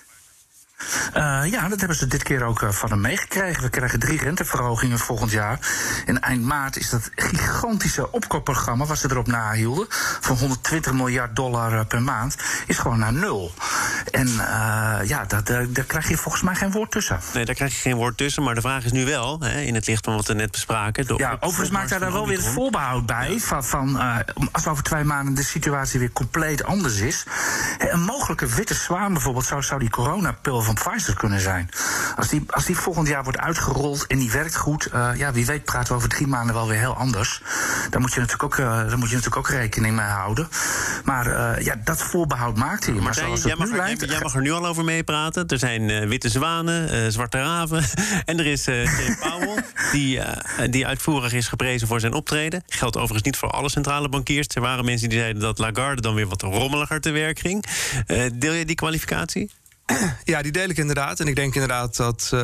Uh, 1.16 1.50
ja, 1.50 1.69
dat 1.69 1.78
hebben 1.78 1.96
ze 1.96 2.06
dit 2.06 2.22
keer 2.22 2.44
ook 2.44 2.62
uh, 2.62 2.70
van 2.70 2.90
hem 2.90 3.00
meegekregen. 3.00 3.62
We 3.62 3.69
krijgen 3.69 3.98
drie 3.98 4.19
renteverhogingen 4.19 4.98
volgend 4.98 5.31
jaar. 5.31 5.58
En 6.06 6.20
eind 6.20 6.42
maart 6.42 6.76
is 6.76 6.90
dat 6.90 7.10
gigantische 7.14 8.12
opkoopprogramma... 8.12 8.84
wat 8.84 8.98
ze 8.98 9.10
erop 9.10 9.26
nahielden, 9.26 9.86
van 10.20 10.36
120 10.36 10.92
miljard 10.92 11.36
dollar 11.36 11.72
uh, 11.72 11.81
per 11.88 12.02
maand... 12.02 12.36
is 12.66 12.78
gewoon 12.78 12.98
naar 12.98 13.12
nul. 13.12 13.54
En 14.10 14.28
ja, 15.04 15.25
dat, 15.28 15.46
daar 15.46 15.84
krijg 15.86 16.08
je 16.08 16.16
volgens 16.16 16.42
mij 16.42 16.54
geen 16.54 16.70
woord 16.70 16.90
tussen. 16.90 17.20
Nee, 17.34 17.44
daar 17.44 17.54
krijg 17.54 17.75
je 17.75 17.80
geen 17.80 17.96
woord 17.96 18.16
tussen. 18.16 18.42
Maar 18.42 18.54
de 18.54 18.60
vraag 18.60 18.84
is 18.84 18.92
nu 18.92 19.04
wel, 19.04 19.40
hè, 19.40 19.60
in 19.60 19.75
het 19.75 19.87
licht 19.87 20.04
van 20.04 20.14
wat 20.14 20.26
we 20.26 20.34
net 20.34 20.50
bespraken... 20.50 21.16
Ja, 21.16 21.37
overigens 21.40 21.70
maakt 21.70 21.88
daar 21.88 22.12
wel 22.12 22.26
weer 22.26 22.37
het 22.37 22.46
voorbehoud 22.46 23.06
bij... 23.06 23.32
Ja. 23.32 23.38
van, 23.38 23.64
van 23.64 23.98
als 24.52 24.66
over 24.66 24.82
twee 24.82 25.04
maanden 25.04 25.34
de 25.34 25.42
situatie 25.42 26.00
weer 26.00 26.12
compleet 26.12 26.64
anders 26.64 26.98
is... 26.98 27.26
een 27.78 28.02
mogelijke 28.02 28.46
witte 28.46 28.75
zwaan 28.75 29.12
bijvoorbeeld... 29.12 29.46
zou, 29.46 29.62
zou 29.62 29.80
die 29.80 29.90
coronapil 29.90 30.62
van 30.62 30.74
Pfizer 30.75 31.15
kunnen 31.15 31.41
zijn. 31.41 31.71
Als 32.17 32.29
die, 32.29 32.44
als 32.47 32.65
die 32.65 32.76
volgend 32.76 33.09
jaar 33.09 33.23
wordt 33.23 33.38
uitgerold 33.38 34.06
en 34.06 34.19
die 34.19 34.31
werkt 34.31 34.56
goed, 34.56 34.88
uh, 34.94 35.11
ja, 35.17 35.32
wie 35.32 35.47
weet 35.47 35.65
praten 35.65 35.88
we 35.88 35.94
over 35.94 36.09
drie 36.09 36.26
maanden 36.26 36.55
wel 36.55 36.69
weer 36.69 36.78
heel 36.78 36.97
anders. 36.97 37.43
Daar 37.90 38.00
moet 38.00 38.12
je 38.12 38.21
natuurlijk 38.21 38.45
ook, 38.45 38.57
uh, 38.57 38.66
daar 38.66 38.99
moet 38.99 39.09
je 39.09 39.14
natuurlijk 39.14 39.37
ook 39.37 39.49
rekening 39.49 39.97
mee 39.97 40.07
houden. 40.07 40.49
Maar 41.04 41.26
uh, 41.26 41.64
ja, 41.64 41.81
dat 41.85 42.02
voorbehoud 42.02 42.57
maakt 42.57 42.87
hij. 42.87 42.95
Maar 42.95 43.14
zoals 43.14 43.43
jij, 43.43 43.57
mag 43.57 43.66
nu 43.66 43.73
er, 43.73 43.78
lijkt, 43.78 44.11
jij 44.11 44.21
mag 44.21 44.35
er 44.35 44.40
nu 44.40 44.52
al 44.52 44.66
over 44.66 44.85
meepraten. 44.85 45.47
Er 45.47 45.59
zijn 45.59 46.09
witte 46.09 46.28
zwanen, 46.28 47.12
zwarte 47.12 47.38
raven. 47.38 47.85
en 48.25 48.38
er 48.38 48.47
is 48.47 48.64
Jay 48.64 49.16
Powell, 49.21 49.64
die, 49.93 50.21
die 50.71 50.87
uitvoerig 50.87 51.33
is 51.33 51.49
geprezen 51.49 51.88
voor 51.88 52.00
zijn 52.00 52.12
optreden. 52.12 52.62
Geldt 52.66 52.97
overigens 52.97 53.23
niet 53.23 53.37
voor 53.37 53.50
alle 53.50 53.71
centrale 53.71 54.09
bankiers. 54.09 54.47
Er 54.54 54.61
waren 54.61 54.85
mensen 54.85 55.09
die 55.09 55.19
zeiden 55.19 55.43
dat 55.43 55.59
Lagarde 55.59 56.02
dan 56.02 56.14
weer 56.14 56.28
wat 56.28 56.43
rommeliger 56.43 57.00
te 57.00 57.11
werk 57.11 57.38
ging. 57.38 57.64
deel 58.35 58.52
je 58.52 58.64
die 58.64 58.76
kwalificatie? 58.76 59.50
Ja, 60.25 60.43
die 60.43 60.53
deel 60.53 60.69
ik 60.69 60.76
inderdaad. 60.76 61.21
En 61.21 61.26
ik 61.26 61.37
denk 61.37 61.55
inderdaad 61.55 61.97
dat 61.97 62.31
uh, 62.35 62.41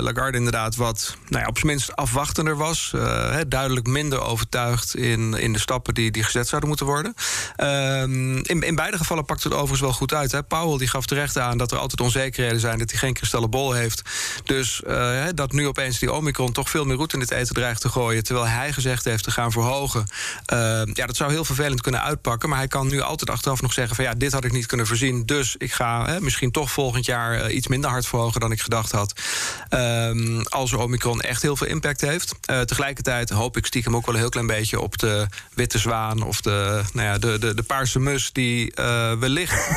Lagarde 0.00 0.38
inderdaad 0.38 0.76
wat, 0.76 1.16
nou 1.28 1.42
ja, 1.42 1.48
op 1.48 1.56
zijn 1.56 1.66
minst 1.66 1.96
afwachtender 1.96 2.56
was. 2.56 2.92
Uh, 2.94 3.36
duidelijk 3.48 3.86
minder 3.86 4.20
overtuigd 4.20 4.96
in, 4.96 5.34
in 5.34 5.52
de 5.52 5.58
stappen 5.58 5.94
die, 5.94 6.10
die 6.10 6.22
gezet 6.22 6.48
zouden 6.48 6.68
moeten 6.68 6.86
worden. 6.86 7.14
Uh, 7.56 8.02
in, 8.02 8.60
in 8.60 8.74
beide 8.74 8.96
gevallen 8.96 9.24
pakt 9.24 9.44
het 9.44 9.52
overigens 9.52 9.80
wel 9.80 9.92
goed 9.92 10.14
uit. 10.14 10.32
Hè. 10.32 10.42
Powell 10.42 10.78
die 10.78 10.88
gaf 10.88 11.06
terecht 11.06 11.38
aan 11.38 11.58
dat 11.58 11.72
er 11.72 11.78
altijd 11.78 12.00
onzekerheden 12.00 12.60
zijn, 12.60 12.78
dat 12.78 12.90
hij 12.90 12.98
geen 12.98 13.12
kristallen 13.12 13.50
bol 13.50 13.72
heeft. 13.72 14.02
Dus 14.44 14.82
uh, 14.86 15.24
dat 15.34 15.52
nu 15.52 15.66
opeens 15.66 15.98
die 15.98 16.12
Omicron 16.12 16.52
toch 16.52 16.70
veel 16.70 16.84
meer 16.84 16.96
roet 16.96 17.12
in 17.12 17.20
het 17.20 17.30
eten 17.30 17.54
dreigt 17.54 17.80
te 17.80 17.88
gooien, 17.88 18.24
terwijl 18.24 18.46
hij 18.46 18.72
gezegd 18.72 19.04
heeft 19.04 19.24
te 19.24 19.30
gaan 19.30 19.52
verhogen. 19.52 20.06
Ehm, 20.46 20.90
ja, 20.92 21.06
dat 21.06 21.16
zou 21.16 21.32
heel 21.32 21.44
vervelend 21.44 21.80
kunnen 21.80 22.02
uitpakken. 22.02 22.48
Maar 22.48 22.58
hij 22.58 22.68
kan 22.68 22.86
nu 22.86 23.00
altijd 23.00 23.30
achteraf 23.30 23.62
nog 23.62 23.72
zeggen: 23.72 23.96
van 23.96 24.04
ja, 24.04 24.14
dit 24.14 24.32
had 24.32 24.44
ik 24.44 24.52
niet 24.52 24.66
kunnen 24.66 24.86
voorzien. 24.86 25.26
Dus 25.26 25.54
ik 25.58 25.72
ga 25.72 26.18
misschien 26.20 26.50
toch 26.50 26.70
volgend 26.76 27.04
jaar 27.04 27.50
iets 27.50 27.66
minder 27.66 27.90
hard 27.90 28.06
verhogen 28.06 28.40
dan 28.40 28.52
ik 28.52 28.60
gedacht 28.60 28.92
had. 28.92 29.20
Ehm, 29.68 30.40
als 30.40 30.72
Omicron 30.72 31.20
echt 31.20 31.42
heel 31.42 31.56
veel 31.56 31.66
impact 31.66 32.00
heeft. 32.00 32.34
tegelijkertijd 32.64 33.30
hoop 33.30 33.56
ik 33.56 33.66
stiekem 33.66 33.96
ook 33.96 34.06
wel 34.06 34.14
een 34.14 34.20
heel 34.20 34.30
klein 34.30 34.46
beetje 34.46 34.80
op 34.80 34.98
de 34.98 35.26
witte 35.54 35.78
zwaan 35.78 36.22
of 36.22 36.40
de, 36.40 36.82
nou 36.92 37.06
ja, 37.06 37.18
de, 37.18 37.38
de, 37.38 37.54
de 37.54 37.62
paarse 37.62 37.98
mus 37.98 38.32
die 38.32 38.72
wellicht 39.18 39.68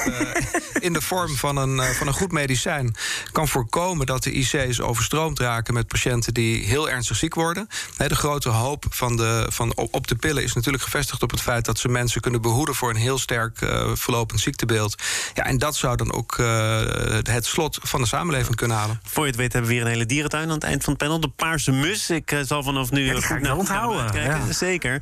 in 0.79 0.93
de 0.93 1.01
vorm 1.01 1.35
van 1.35 1.57
een, 1.57 1.95
van 1.95 2.07
een 2.07 2.13
goed 2.13 2.31
medicijn 2.31 2.95
kan 3.31 3.47
voorkomen 3.47 4.05
dat 4.05 4.23
de 4.23 4.31
IC's 4.31 4.79
overstroomd 4.79 5.39
raken 5.39 5.73
met 5.73 5.87
patiënten 5.87 6.33
die 6.33 6.65
heel 6.65 6.89
ernstig 6.89 7.17
ziek 7.17 7.33
worden. 7.33 7.67
De 7.97 8.15
grote 8.15 8.49
hoop 8.49 8.85
van 8.89 9.15
de, 9.15 9.45
van 9.49 9.73
op 9.75 10.07
de 10.07 10.15
pillen 10.15 10.43
is 10.43 10.53
natuurlijk 10.53 10.83
gevestigd 10.83 11.23
op 11.23 11.31
het 11.31 11.41
feit 11.41 11.65
dat 11.65 11.79
ze 11.79 11.87
mensen 11.89 12.21
kunnen 12.21 12.41
behoeden 12.41 12.75
voor 12.75 12.89
een 12.89 12.95
heel 12.95 13.17
sterk 13.17 13.61
uh, 13.61 13.91
verlopend 13.93 14.39
ziektebeeld. 14.39 14.95
Ja, 15.33 15.45
en 15.45 15.57
dat 15.57 15.75
zou 15.75 15.95
dan 15.95 16.13
ook 16.13 16.37
uh, 16.37 16.81
het 17.31 17.45
slot 17.45 17.77
van 17.81 18.01
de 18.01 18.07
samenleving 18.07 18.55
kunnen 18.55 18.77
halen. 18.77 18.99
Voor 19.03 19.23
je 19.23 19.29
het 19.29 19.39
weet 19.39 19.53
hebben 19.53 19.71
we 19.71 19.77
weer 19.77 19.85
een 19.85 19.91
hele 19.91 20.05
dierentuin 20.05 20.47
aan 20.47 20.55
het 20.55 20.63
eind 20.63 20.83
van 20.83 20.93
het 20.93 21.01
panel. 21.01 21.19
De 21.19 21.27
paarse 21.27 21.71
mus. 21.71 22.09
Ik 22.09 22.31
uh, 22.31 22.39
zal 22.43 22.63
vanaf 22.63 22.91
nu 22.91 23.05
ja, 23.05 23.21
goed 23.21 23.41
naar 23.41 23.57
onthouden. 23.57 24.23
Ja. 24.23 24.51
Zeker. 24.51 25.01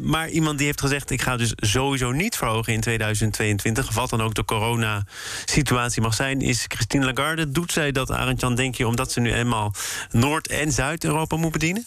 maar 0.00 0.28
iemand 0.28 0.58
die 0.58 0.66
heeft 0.66 0.80
gezegd: 0.80 1.10
ik 1.10 1.22
ga 1.22 1.36
dus 1.36 1.52
sowieso 1.56 2.12
niet 2.12 2.36
verhogen 2.36 2.72
in 2.72 2.80
2022. 2.80 3.94
Wat 3.94 4.10
dan 4.10 4.22
ook 4.22 4.34
de 4.34 4.44
coronasituatie 4.44 6.02
mag 6.02 6.14
zijn, 6.14 6.40
is 6.40 6.64
Christine 6.68 7.04
Lagarde. 7.04 7.50
Doet 7.50 7.72
zij 7.72 7.92
dat, 7.92 8.10
Arend-Jan, 8.10 8.54
denk 8.54 8.74
je, 8.74 8.86
omdat 8.86 9.12
ze 9.12 9.20
nu 9.20 9.32
eenmaal 9.32 9.74
Noord- 10.10 10.48
en 10.48 10.72
Zuid-Europa 10.72 11.36
moet 11.36 11.52
bedienen? 11.52 11.86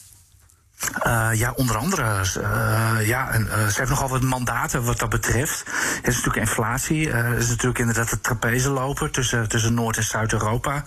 Uh, 1.08 1.30
ja, 1.34 1.52
onder 1.56 1.78
andere. 1.78 2.04
Uh, 2.38 3.08
ja, 3.08 3.30
en, 3.32 3.48
uh, 3.48 3.68
ze 3.68 3.78
heeft 3.78 3.90
nogal 3.90 4.10
wat 4.10 4.22
mandaten 4.22 4.84
wat 4.84 5.00
dat 5.00 5.10
betreft. 5.10 5.64
Er 6.02 6.08
is 6.08 6.16
natuurlijk 6.16 6.36
inflatie. 6.36 7.12
er 7.12 7.38
is 7.38 7.48
natuurlijk 7.48 7.80
inderdaad 7.80 8.10
het 8.10 8.24
trapeze 8.24 8.70
lopen 8.70 9.12
tussen, 9.12 9.50
tussen 9.50 9.74
Noord- 9.74 9.98
en 9.98 10.04
Zuid-Europa. 10.04 10.84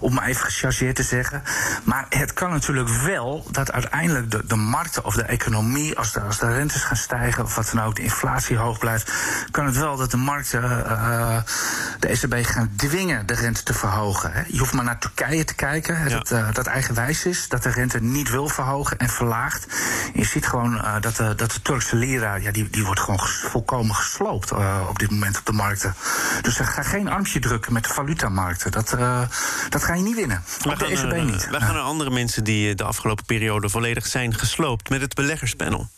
Om 0.00 0.14
maar 0.14 0.24
even 0.24 0.44
gechargeerd 0.44 0.96
te 0.96 1.02
zeggen. 1.02 1.42
Maar 1.84 2.06
het 2.08 2.32
kan 2.32 2.50
natuurlijk 2.50 2.88
wel 2.88 3.46
dat 3.50 3.72
uiteindelijk 3.72 4.30
de, 4.30 4.46
de 4.46 4.56
markten 4.56 5.04
of 5.04 5.14
de 5.14 5.22
economie, 5.22 5.98
als 5.98 6.12
de, 6.12 6.20
als 6.20 6.38
de 6.38 6.52
rentes 6.52 6.82
gaan 6.82 6.96
stijgen 6.96 7.44
of 7.44 7.54
wat 7.54 7.70
dan 7.74 7.84
ook, 7.84 7.96
de 7.96 8.02
inflatie 8.02 8.56
hoog 8.56 8.78
blijft, 8.78 9.12
kan 9.50 9.66
het 9.66 9.76
wel 9.76 9.96
dat 9.96 10.10
de 10.10 10.16
markten 10.16 10.62
de 11.98 12.08
ECB 12.08 12.46
gaan 12.46 12.70
dwingen 12.76 13.26
de 13.26 13.34
rente 13.34 13.62
te 13.62 13.74
verhogen. 13.74 14.32
Hè. 14.32 14.42
Je 14.46 14.58
hoeft 14.58 14.72
maar 14.72 14.84
naar 14.84 14.98
Turkije 14.98 15.44
te 15.44 15.54
kijken, 15.54 16.08
ja. 16.08 16.18
dat, 16.20 16.54
dat 16.54 16.66
eigenwijs 16.66 17.24
is, 17.24 17.48
dat 17.48 17.62
de 17.62 17.70
rente 17.70 18.00
niet 18.00 18.30
wil 18.30 18.48
verhogen 18.48 18.98
en 18.98 19.08
verlagen 19.08 19.29
je 20.14 20.24
ziet 20.24 20.46
gewoon 20.46 20.74
uh, 20.74 21.00
dat, 21.00 21.16
de, 21.16 21.34
dat 21.34 21.50
de 21.50 21.62
Turkse 21.62 21.96
lira, 21.96 22.34
ja, 22.34 22.50
die, 22.50 22.70
die 22.70 22.84
wordt 22.84 23.00
gewoon 23.00 23.20
volkomen 23.50 23.94
gesloopt 23.94 24.52
uh, 24.52 24.86
op 24.88 24.98
dit 24.98 25.10
moment 25.10 25.38
op 25.38 25.46
de 25.46 25.52
markten. 25.52 25.94
Dus 26.42 26.56
ga 26.56 26.82
geen 26.82 27.08
armpje 27.08 27.38
drukken 27.40 27.72
met 27.72 27.84
de 27.84 27.92
valutamarkten. 27.92 28.70
Dat, 28.70 28.94
uh, 28.98 29.20
dat 29.68 29.84
ga 29.84 29.94
je 29.94 30.02
niet 30.02 30.16
winnen. 30.16 30.42
Op 30.64 30.78
de 30.78 30.86
ECB 30.86 31.30
niet. 31.30 31.48
Wij 31.50 31.60
gaan 31.60 31.74
naar 31.74 31.82
andere 31.82 32.10
mensen 32.10 32.44
die 32.44 32.74
de 32.74 32.84
afgelopen 32.84 33.24
periode 33.24 33.68
volledig 33.68 34.06
zijn 34.06 34.34
gesloopt 34.34 34.88
met 34.88 35.00
het 35.00 35.14
beleggerspanel. 35.14 35.88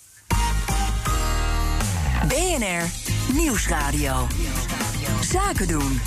BNR 2.29 2.85
Nieuwsradio. 3.33 4.27
Zaken 5.21 5.69
doen. 5.69 6.01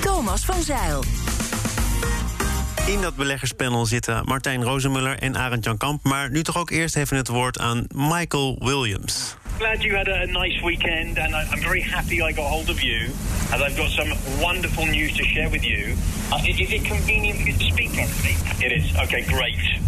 Thomas 0.00 0.44
van 0.44 0.62
Zeil. 0.62 1.04
In 2.94 3.00
dat 3.00 3.16
beleggerspanel 3.16 3.86
zitten 3.86 4.24
Martijn 4.24 4.62
Rozenmuller 4.62 5.18
en 5.18 5.36
Arend 5.36 5.64
Jan 5.64 5.76
Kamp. 5.76 6.04
Maar 6.04 6.30
nu 6.30 6.42
toch 6.42 6.56
ook 6.58 6.70
eerst 6.70 6.96
even 6.96 7.16
het 7.16 7.28
woord 7.28 7.58
aan 7.58 7.86
Michael 7.94 8.56
Williams. 8.58 9.36
Glad 9.58 9.82
you 9.82 9.96
had 9.96 10.08
a 10.08 10.24
nice 10.24 10.64
weekend, 10.64 11.18
and 11.18 11.30
I'm 11.30 11.62
very 11.62 11.82
happy 11.82 12.14
I 12.14 12.34
got 12.34 12.48
hold 12.48 12.70
of 12.70 12.80
you, 12.80 13.10
as 13.52 13.60
I've 13.60 13.76
got 13.76 13.90
some 13.90 14.14
wonderful 14.40 14.86
news 14.86 15.12
to 15.16 15.24
share 15.24 15.50
with 15.50 15.64
you. 15.64 15.96
Uh, 16.32 16.48
is 16.48 16.72
it 16.72 16.82
convenient 16.84 17.38
for 17.38 17.46
you 17.46 17.56
to 17.58 17.64
speak 17.64 17.92
currently? 17.92 18.36
It 18.66 18.72
is. 18.72 18.96
Okay, 19.02 19.22
great. 19.22 19.80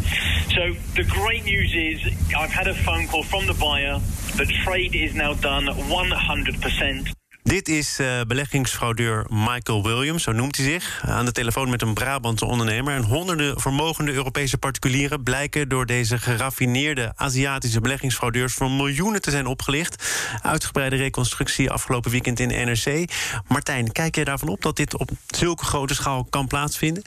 So 0.49 0.75
the 0.95 1.05
great 1.05 1.45
news 1.45 1.75
is 1.75 2.13
I've 2.37 2.55
had 2.55 2.67
a 2.67 2.75
phone 2.75 3.07
call 3.07 3.23
from 3.23 3.47
the 3.47 3.55
buyer. 3.55 4.01
The 4.37 4.47
trade 4.65 4.95
is 4.95 5.15
now 5.15 5.35
done 5.35 5.67
100%. 5.67 7.16
Dit 7.47 7.69
is 7.69 8.01
uh, 8.01 8.21
beleggingsfraudeur 8.27 9.27
Michael 9.29 9.83
Williams, 9.83 10.23
zo 10.23 10.33
noemt 10.33 10.57
hij 10.57 10.65
zich. 10.65 11.03
Aan 11.05 11.25
de 11.25 11.33
telefoon 11.33 11.71
met 11.71 11.83
een 11.83 11.95
Brabantse 11.95 12.45
ondernemer. 12.45 12.95
En 12.95 13.03
honderden 13.03 13.61
vermogende 13.61 14.13
Europese 14.13 14.59
particulieren 14.59 15.23
blijken 15.23 15.69
door 15.69 15.87
deze 15.87 16.19
geraffineerde 16.19 17.13
Aziatische 17.17 17.81
beleggingsfraudeurs 17.81 18.55
voor 18.55 18.71
miljoenen 18.71 19.21
te 19.21 19.31
zijn 19.31 19.47
opgelicht. 19.47 20.05
Uitgebreide 20.43 20.97
reconstructie 20.97 21.71
afgelopen 21.71 22.11
weekend 22.11 22.41
in 22.41 22.49
NRC. 22.49 23.11
Martijn, 23.49 23.93
kijk 23.93 24.15
jij 24.15 24.25
daarvan 24.25 24.49
op 24.49 24.63
dat 24.63 24.77
dit 24.77 24.97
op 24.97 25.11
zulke 25.27 25.65
grote 25.65 25.95
schaal 25.95 26.25
kan 26.25 26.47
plaatsvinden? 26.47 27.03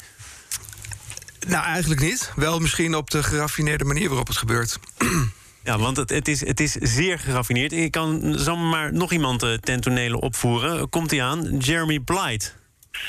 Nou, 1.48 1.66
eigenlijk 1.66 2.02
niet. 2.02 2.32
Wel 2.36 2.60
misschien 2.60 2.96
op 2.96 3.10
de 3.10 3.24
geraffineerde 3.24 3.86
manier 3.86 4.08
waarop 4.08 4.28
het 4.28 4.38
gebeurt. 4.38 4.80
Ja, 5.70 5.78
want 5.78 5.98
het, 5.98 6.10
het, 6.10 6.28
is, 6.28 6.46
het 6.46 6.60
is 6.60 6.72
zeer 6.72 7.20
geraffineerd. 7.20 7.72
Ik 7.72 7.92
kan 7.92 8.34
zomaar 8.38 8.94
nog 8.94 9.12
iemand 9.12 9.44
uh, 9.44 9.54
ten 9.54 9.82
tonele 9.82 10.20
opvoeren. 10.20 10.90
Komt 10.90 11.12
hij 11.12 11.24
aan? 11.24 11.58
Jeremy 11.58 12.00
Blight. 12.00 12.58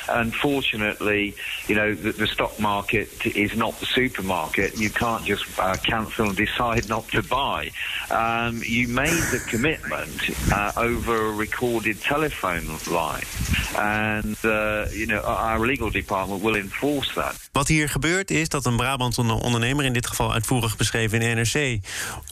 Unfortunately, 0.08 1.34
you 1.66 1.74
know, 1.74 1.94
the, 2.02 2.12
the, 2.12 2.26
stock 2.26 2.58
market 2.58 3.08
is 3.34 3.54
not 3.54 3.78
the 3.78 3.86
supermarket. 3.86 4.78
You 4.78 4.90
can't 4.90 5.24
just 5.24 5.44
uh, 5.58 5.72
cancel 5.82 6.26
and 6.26 6.36
decide 6.36 6.88
not 6.88 7.08
to 7.10 7.22
buy. 7.22 7.70
Um, 8.10 8.60
you 8.62 8.88
made 8.88 9.22
the 9.30 9.44
commitment 9.48 10.30
uh, 10.52 10.72
over 10.76 11.26
a 11.26 11.32
recorded 11.32 12.00
telephone 12.02 12.66
line. 12.90 13.26
And, 13.76 14.36
uh, 14.44 14.86
you 14.92 15.06
know, 15.06 15.20
our 15.22 15.66
legal 15.66 15.90
department 15.90 16.42
will 16.42 16.56
enforce 16.56 17.14
that. 17.14 17.49
Wat 17.52 17.68
hier 17.68 17.88
gebeurt 17.88 18.30
is 18.30 18.48
dat 18.48 18.66
een 18.66 18.76
Brabantse 18.76 19.22
ondernemer, 19.22 19.84
in 19.84 19.92
dit 19.92 20.06
geval 20.06 20.32
uitvoerig 20.32 20.76
beschreven 20.76 21.20
in 21.20 21.36
NRC, 21.36 21.80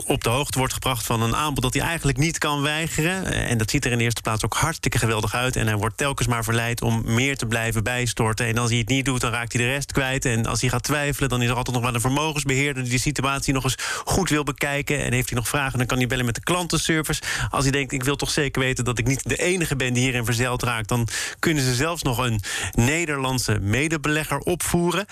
op 0.06 0.24
de 0.24 0.30
hoogte 0.30 0.58
wordt 0.58 0.72
gebracht 0.72 1.06
van 1.06 1.22
een 1.22 1.36
aanbod 1.36 1.62
dat 1.62 1.74
hij 1.74 1.82
eigenlijk 1.82 2.18
niet 2.18 2.38
kan 2.38 2.62
weigeren. 2.62 3.24
En 3.24 3.58
dat 3.58 3.70
ziet 3.70 3.84
er 3.84 3.92
in 3.92 3.98
de 3.98 4.04
eerste 4.04 4.20
plaats 4.20 4.44
ook 4.44 4.54
hartstikke 4.54 4.98
geweldig 4.98 5.34
uit. 5.34 5.56
En 5.56 5.66
hij 5.66 5.76
wordt 5.76 5.96
telkens 5.96 6.28
maar 6.28 6.44
verleid 6.44 6.82
om 6.82 7.02
meer 7.04 7.36
te 7.36 7.46
blijven 7.46 7.82
bijstorten. 7.82 8.46
En 8.46 8.58
als 8.58 8.70
hij 8.70 8.78
het 8.78 8.88
niet 8.88 9.04
doet, 9.04 9.20
dan 9.20 9.30
raakt 9.30 9.52
hij 9.52 9.62
de 9.62 9.68
rest 9.68 9.92
kwijt. 9.92 10.24
En 10.24 10.46
als 10.46 10.60
hij 10.60 10.70
gaat 10.70 10.82
twijfelen, 10.82 11.28
dan 11.28 11.42
is 11.42 11.48
er 11.48 11.56
altijd 11.56 11.76
nog 11.76 11.84
wel 11.84 11.94
een 11.94 12.00
vermogensbeheerder 12.00 12.82
die 12.82 12.92
de 12.92 12.98
situatie 12.98 13.54
nog 13.54 13.64
eens 13.64 13.76
goed 14.04 14.30
wil 14.30 14.44
bekijken. 14.44 15.04
En 15.04 15.12
heeft 15.12 15.28
hij 15.28 15.38
nog 15.38 15.48
vragen, 15.48 15.78
dan 15.78 15.86
kan 15.86 15.98
hij 15.98 16.06
bellen 16.06 16.24
met 16.24 16.34
de 16.34 16.42
klantenservice. 16.42 17.22
Als 17.50 17.62
hij 17.62 17.72
denkt, 17.72 17.92
ik 17.92 18.04
wil 18.04 18.16
toch 18.16 18.30
zeker 18.30 18.62
weten 18.62 18.84
dat 18.84 18.98
ik 18.98 19.06
niet 19.06 19.28
de 19.28 19.36
enige 19.36 19.76
ben 19.76 19.92
die 19.92 20.02
hierin 20.02 20.24
verzeild 20.24 20.62
raakt, 20.62 20.88
dan 20.88 21.08
kunnen 21.38 21.64
ze 21.64 21.74
zelfs 21.74 22.02
nog 22.02 22.18
een 22.18 22.40
Nederlandse 22.72 23.58
medebelegger 23.60 24.38
opvoeren. 24.38 25.06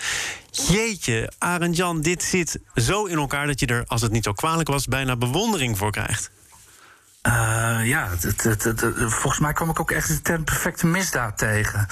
Jeetje, 0.51 1.31
Arend-Jan, 1.37 2.01
dit 2.01 2.23
zit 2.23 2.59
zo 2.75 3.05
in 3.05 3.17
elkaar 3.17 3.47
dat 3.47 3.59
je 3.59 3.65
er, 3.65 3.83
als 3.87 4.01
het 4.01 4.11
niet 4.11 4.23
zo 4.23 4.31
kwalijk 4.31 4.67
was, 4.67 4.85
bijna 4.85 5.15
bewondering 5.15 5.77
voor 5.77 5.91
krijgt. 5.91 6.29
Uh, 7.27 7.85
ja, 7.85 8.09
het, 8.19 8.43
het, 8.43 8.63
het, 8.63 8.85
volgens 8.97 9.39
mij 9.39 9.53
kwam 9.53 9.69
ik 9.69 9.79
ook 9.79 9.91
echt 9.91 10.07
de 10.07 10.21
term 10.21 10.43
perfecte 10.43 10.87
misdaad 10.87 11.37
tegen. 11.37 11.87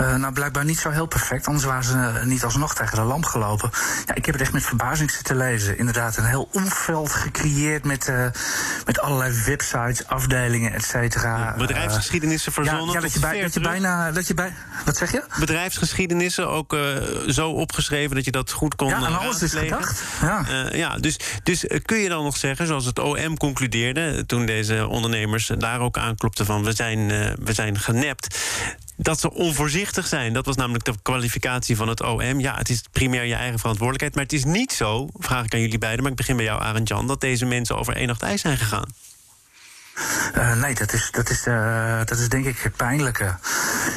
Uh, 0.00 0.14
nou, 0.14 0.32
blijkbaar 0.32 0.64
niet 0.64 0.78
zo 0.78 0.90
heel 0.90 1.06
perfect, 1.06 1.46
anders 1.46 1.64
waren 1.64 1.84
ze 1.84 2.20
niet 2.24 2.44
alsnog 2.44 2.74
tegen 2.74 2.96
de 2.96 3.02
lamp 3.02 3.24
gelopen. 3.24 3.70
Ja, 4.06 4.14
ik 4.14 4.24
heb 4.24 4.34
het 4.34 4.42
echt 4.42 4.52
met 4.52 4.64
verbazing 4.64 5.10
zitten 5.10 5.36
lezen. 5.36 5.78
Inderdaad, 5.78 6.16
een 6.16 6.24
heel 6.24 6.48
omveld 6.52 7.12
gecreëerd 7.12 7.84
met, 7.84 8.08
uh, 8.08 8.26
met 8.86 9.00
allerlei 9.00 9.42
websites, 9.46 10.06
afdelingen, 10.06 10.72
et 10.72 10.84
cetera. 10.84 11.54
Bedrijfsgeschiedenissen 11.58 12.52
verzonnen. 12.52 12.86
Ja, 12.86 12.92
ja 12.92 13.00
dat, 13.00 13.12
je 13.12 13.20
bij, 13.20 13.40
dat 13.40 13.54
je 13.54 13.60
bijna. 13.60 14.12
Dat 14.12 14.26
je 14.26 14.34
bij, 14.34 14.54
wat 14.84 14.96
zeg 14.96 15.12
je? 15.12 15.22
Bedrijfsgeschiedenissen 15.38 16.48
ook 16.48 16.76
zo 17.26 17.50
opgeschreven 17.50 18.16
dat 18.16 18.24
je 18.24 18.30
dat 18.30 18.50
goed 18.50 18.74
kon. 18.74 18.88
Ja, 18.88 18.96
aan 18.96 19.18
alles 19.18 19.42
is 19.42 19.52
gedacht. 19.52 20.02
Ja, 20.20 20.44
ja 20.72 20.98
dus, 20.98 21.18
dus 21.42 21.64
kun 21.84 21.98
je 21.98 22.08
dan 22.08 22.24
nog 22.24 22.36
zeggen, 22.36 22.66
zoals 22.66 22.84
het 22.84 22.98
OM 22.98 23.36
concludeerde 23.36 24.26
toen 24.26 24.46
deze 24.46 24.68
ondernemers 24.70 25.50
daar 25.58 25.80
ook 25.80 25.98
aanklopten 25.98 26.46
van 26.46 26.64
we 26.64 26.72
zijn, 26.72 26.98
uh, 26.98 27.30
we 27.38 27.52
zijn 27.52 27.78
genept 27.78 28.38
dat 28.96 29.20
ze 29.20 29.32
onvoorzichtig 29.32 30.06
zijn. 30.06 30.32
Dat 30.32 30.46
was 30.46 30.56
namelijk 30.56 30.84
de 30.84 30.94
kwalificatie 31.02 31.76
van 31.76 31.88
het 31.88 32.02
OM. 32.02 32.40
Ja, 32.40 32.56
het 32.56 32.68
is 32.68 32.82
primair 32.92 33.24
je 33.24 33.34
eigen 33.34 33.58
verantwoordelijkheid. 33.58 34.14
Maar 34.14 34.24
het 34.24 34.32
is 34.32 34.44
niet 34.44 34.72
zo, 34.72 35.08
vraag 35.14 35.44
ik 35.44 35.54
aan 35.54 35.60
jullie 35.60 35.78
beiden... 35.78 36.02
maar 36.02 36.10
ik 36.10 36.16
begin 36.16 36.36
bij 36.36 36.44
jou, 36.44 36.62
Arend 36.62 36.88
Jan... 36.88 37.06
dat 37.06 37.20
deze 37.20 37.46
mensen 37.46 37.76
over 37.76 37.96
één 37.96 38.06
nacht 38.06 38.22
ijs 38.22 38.40
zijn 38.40 38.58
gegaan. 38.58 38.88
Uh, 40.36 40.54
nee, 40.54 40.74
dat 40.74 40.92
is, 40.92 41.10
dat, 41.10 41.30
is, 41.30 41.46
uh, 41.46 41.98
dat 41.98 42.18
is 42.18 42.28
denk 42.28 42.44
ik 42.44 42.58
het 42.58 42.76
pijnlijke. 42.76 43.34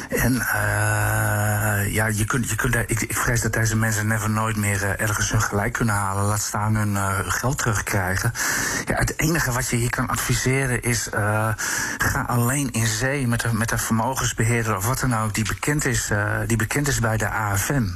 En 0.09 0.33
uh, 0.33 1.93
ja, 1.93 2.05
je 2.05 2.25
kunt, 2.25 2.50
je 2.50 2.55
kunt, 2.55 2.75
ik, 2.75 3.01
ik 3.01 3.17
vrees 3.17 3.41
dat 3.41 3.53
deze 3.53 3.75
mensen 3.75 4.07
never 4.07 4.29
nooit 4.29 4.55
meer 4.55 5.00
ergens 5.00 5.31
hun 5.31 5.41
gelijk 5.41 5.73
kunnen 5.73 5.95
halen. 5.95 6.23
Laat 6.23 6.41
staan 6.41 6.75
hun 6.75 6.97
geld 7.31 7.57
terugkrijgen. 7.57 8.31
Ja, 8.85 8.95
het 8.95 9.19
enige 9.19 9.51
wat 9.51 9.69
je 9.69 9.75
hier 9.75 9.89
kan 9.89 10.07
adviseren 10.07 10.81
is: 10.81 11.07
ga 11.97 12.25
alleen 12.27 12.71
in 12.71 12.88
zee 12.88 13.27
met 13.27 13.43
een, 13.43 13.57
met 13.57 13.73
vermogensbeheerder 13.75 14.75
of 14.75 14.85
wat 14.85 15.00
dan 15.00 15.15
ook, 15.15 15.33
die 15.33 15.47
bekend 15.47 15.85
is, 15.85 16.09
die 16.47 16.57
bekend 16.57 16.88
is 16.88 17.00
bij 17.00 17.17
de 17.17 17.29
AFM. 17.29 17.88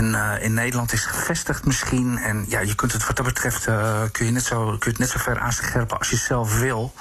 En 0.00 0.40
in 0.42 0.54
Nederland 0.54 0.92
is 0.92 1.04
gevestigd 1.04 1.64
misschien. 1.64 2.18
En 2.18 2.44
ja, 2.48 2.60
je 2.60 2.74
kunt 2.74 2.92
het 2.92 3.06
wat 3.06 3.16
dat 3.16 3.26
betreft 3.26 3.64
kun 4.12 4.26
je 4.26 4.32
net 4.32 4.44
zo, 4.44 4.64
kun 4.64 4.78
je 4.78 4.88
het 4.88 4.98
net 4.98 5.08
zo 5.10 5.18
ver 5.18 5.38
aanscherpen 5.38 5.98
als 5.98 6.10
je 6.10 6.16
zelf 6.16 6.58
wil. 6.58 6.94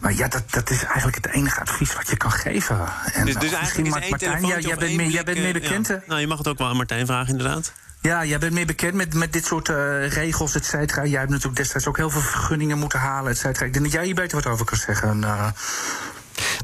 Maar 0.00 0.14
ja, 0.14 0.28
dat, 0.28 0.42
dat 0.50 0.70
is 0.70 0.84
eigenlijk 0.84 1.16
het 1.16 1.26
enige 1.26 1.60
advies 1.60 1.94
wat 1.94 2.08
je 2.08 2.16
kan 2.16 2.32
geven. 2.32 2.78
En 3.12 3.24
Dus, 3.24 3.34
dus 3.34 3.50
misschien 3.50 3.56
eigenlijk 3.56 3.86
is 3.86 3.92
Mart- 3.92 4.02
één 4.02 4.10
Martijn, 4.10 4.46
ja, 4.46 4.58
jij 4.68 4.76
bent 4.76 4.96
meer, 4.96 5.08
jij 5.10 5.24
bent 5.24 5.38
meer 5.38 5.46
eh, 5.54 5.60
bekend, 5.60 5.86
ja. 5.86 6.00
Nou, 6.06 6.20
je 6.20 6.26
mag 6.26 6.38
het 6.38 6.48
ook 6.48 6.58
wel 6.58 6.68
aan 6.68 6.76
Martijn 6.76 7.06
vragen, 7.06 7.28
inderdaad. 7.30 7.72
Ja, 8.00 8.24
jij 8.24 8.38
bent 8.38 8.52
meer 8.52 8.66
bekend 8.66 8.94
met, 8.94 9.14
met 9.14 9.32
dit 9.32 9.44
soort 9.44 9.68
eh, 9.68 10.08
regels, 10.08 10.54
et 10.54 10.64
cetera. 10.64 11.04
Jij 11.04 11.18
hebt 11.18 11.30
natuurlijk 11.30 11.56
destijds 11.56 11.86
ook 11.86 11.96
heel 11.96 12.10
veel 12.10 12.20
vergunningen 12.20 12.78
moeten 12.78 12.98
halen, 12.98 13.30
et 13.30 13.38
cetera. 13.38 13.66
Ik 13.66 13.72
denk 13.72 13.84
dat 13.84 13.94
jij 13.94 14.04
hier 14.04 14.14
beter 14.14 14.36
wat 14.42 14.46
over 14.52 14.64
kan 14.66 14.78
zeggen. 14.78 15.24
eh. 15.24 15.46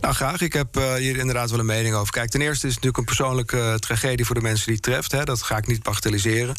Nou, 0.01 0.15
graag. 0.15 0.41
Ik 0.41 0.53
heb 0.53 0.77
eh, 0.77 0.95
hier 0.95 1.17
inderdaad 1.17 1.51
wel 1.51 1.59
een 1.59 1.67
mening 1.67 1.95
over. 1.95 2.13
Kijk, 2.13 2.31
ten 2.31 2.41
eerste 2.41 2.67
is 2.67 2.75
het 2.75 2.85
natuurlijk 2.85 2.99
een 2.99 3.17
persoonlijke 3.17 3.61
eh, 3.61 3.75
tragedie 3.75 4.27
voor 4.27 4.35
de 4.35 4.41
mensen 4.41 4.67
die 4.67 4.75
het 4.75 4.83
treft. 4.83 5.13
Hè. 5.13 5.25
Dat 5.25 5.43
ga 5.43 5.57
ik 5.57 5.67
niet 5.67 5.83
bagatelliseren. 5.83 6.55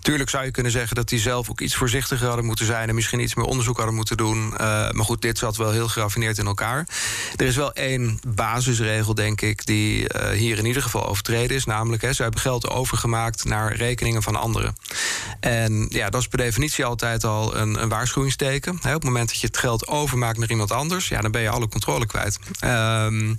Tuurlijk 0.00 0.30
zou 0.30 0.44
je 0.44 0.50
kunnen 0.50 0.72
zeggen 0.72 0.96
dat 0.96 1.08
die 1.08 1.18
zelf 1.18 1.50
ook 1.50 1.60
iets 1.60 1.74
voorzichtiger 1.74 2.26
hadden 2.26 2.44
moeten 2.44 2.66
zijn 2.66 2.88
en 2.88 2.94
misschien 2.94 3.20
iets 3.20 3.34
meer 3.34 3.44
onderzoek 3.44 3.76
hadden 3.76 3.94
moeten 3.94 4.16
doen. 4.16 4.56
Eh, 4.56 4.90
maar 4.90 5.04
goed, 5.04 5.22
dit 5.22 5.38
zat 5.38 5.56
wel 5.56 5.70
heel 5.70 5.88
geraffineerd 5.88 6.38
in 6.38 6.46
elkaar. 6.46 6.88
Er 7.36 7.46
is 7.46 7.56
wel 7.56 7.72
één 7.72 8.18
basisregel, 8.28 9.14
denk 9.14 9.40
ik, 9.40 9.66
die 9.66 10.06
hier 10.32 10.58
in 10.58 10.66
ieder 10.66 10.82
geval 10.82 11.06
overtreden 11.06 11.56
is. 11.56 11.64
Namelijk, 11.64 12.02
hè, 12.02 12.12
ze 12.12 12.22
hebben 12.22 12.40
geld 12.40 12.68
overgemaakt 12.68 13.44
naar 13.44 13.76
rekeningen 13.76 14.22
van 14.22 14.36
anderen. 14.36 14.74
En 15.40 15.86
ja, 15.88 16.10
dat 16.10 16.20
is 16.20 16.28
per 16.28 16.38
definitie 16.38 16.84
altijd 16.84 17.24
al 17.24 17.56
een, 17.56 17.82
een 17.82 17.88
waarschuwingsteken. 17.88 18.72
Op 18.72 18.82
het 18.82 19.04
moment 19.04 19.28
dat 19.28 19.40
je 19.40 19.46
het 19.46 19.56
geld 19.56 19.88
overmaakt 19.88 20.38
naar 20.38 20.50
iemand 20.50 20.72
anders, 20.72 21.08
ja, 21.08 21.20
dan 21.20 21.30
ben 21.30 21.42
je 21.42 21.48
alle 21.48 21.68
controle 21.68 22.06
kwijt. 22.06 22.38
Ehm, 22.60 23.34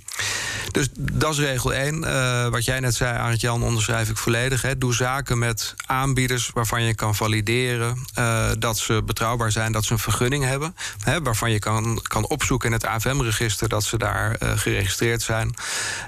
dus 0.70 0.88
dat 0.94 1.32
is 1.32 1.38
regel 1.38 1.74
1. 1.74 2.04
Eh, 2.04 2.48
wat 2.48 2.64
jij 2.64 2.80
net 2.80 2.94
zei, 2.94 3.18
Arend 3.18 3.40
Jan, 3.40 3.62
onderschrijf 3.62 4.08
ik 4.08 4.16
volledig. 4.16 4.64
Doe 4.78 4.94
zaken 4.94 5.38
met 5.38 5.74
aanbieders 5.86 6.50
waarvan 6.54 6.82
je 6.82 6.94
kan 6.94 7.14
valideren 7.14 8.06
eh, 8.14 8.50
dat 8.58 8.78
ze 8.78 9.02
betrouwbaar 9.04 9.52
zijn, 9.52 9.72
dat 9.72 9.84
ze 9.84 9.92
een 9.92 9.98
vergunning 9.98 10.44
hebben. 10.44 10.76
Waarvan 11.22 11.50
je 11.50 11.58
kan, 11.58 12.00
kan 12.02 12.26
opzoeken 12.26 12.68
in 12.68 12.74
het 12.74 12.86
AFM-register 12.86 13.68
dat 13.68 13.84
ze 13.84 13.98
daar 13.98 14.34
eh, 14.34 14.50
geregistreerd 14.58 15.22
zijn. 15.22 15.54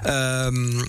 Ehm, 0.03 0.83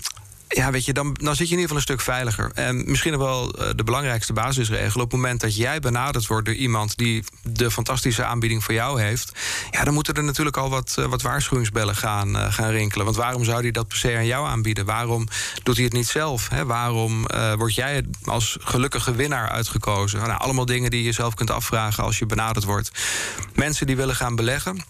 ja, 0.47 0.71
weet 0.71 0.85
je, 0.85 0.93
dan, 0.93 1.17
zit 1.19 1.37
je 1.37 1.43
in 1.43 1.43
ieder 1.43 1.61
geval 1.61 1.75
een 1.75 1.81
stuk 1.81 2.01
veiliger. 2.01 2.51
En 2.53 2.83
misschien 2.89 3.17
wel 3.17 3.53
eh, 3.53 3.69
de 3.75 3.83
belangrijkste 3.83 4.33
basisregel. 4.33 5.01
Op 5.01 5.11
het 5.11 5.19
moment 5.19 5.41
dat 5.41 5.55
jij 5.55 5.79
benaderd 5.79 6.27
wordt 6.27 6.45
door 6.45 6.55
iemand 6.55 6.97
die 6.97 7.23
de 7.43 7.71
fantastische 7.71 8.23
aanbieding 8.23 8.63
voor 8.63 8.73
jou 8.73 9.01
heeft. 9.01 9.31
Ja, 9.71 9.83
dan 9.83 9.93
moeten 9.93 10.13
er 10.13 10.23
natuurlijk 10.23 10.57
al 10.57 10.69
wat, 10.69 10.95
eh, 10.99 11.05
wat 11.05 11.21
waarschuwingsbellen 11.21 11.95
gaan, 11.95 12.37
eh, 12.37 12.53
gaan 12.53 12.69
rinkelen. 12.69 13.05
Want 13.05 13.17
waarom 13.17 13.43
zou 13.43 13.61
hij 13.61 13.71
dat 13.71 13.87
per 13.87 13.97
se 13.97 14.15
aan 14.15 14.25
jou 14.25 14.47
aanbieden? 14.47 14.85
Waarom 14.85 15.27
doet 15.63 15.75
hij 15.75 15.85
het 15.85 15.93
niet 15.93 16.07
zelf? 16.07 16.49
Hè? 16.49 16.65
Waarom 16.65 17.25
eh, 17.25 17.53
word 17.53 17.75
jij 17.75 18.05
als 18.23 18.57
gelukkige 18.59 19.15
winnaar 19.15 19.49
uitgekozen? 19.49 20.19
Nou, 20.19 20.39
allemaal 20.39 20.65
dingen 20.65 20.91
die 20.91 21.03
je 21.03 21.11
zelf 21.11 21.33
kunt 21.33 21.51
afvragen 21.51 22.03
als 22.03 22.19
je 22.19 22.25
benaderd 22.25 22.65
wordt. 22.65 22.91
Mensen 23.53 23.87
die 23.87 23.95
willen 23.95 24.15
gaan 24.15 24.35
beleggen 24.35 24.83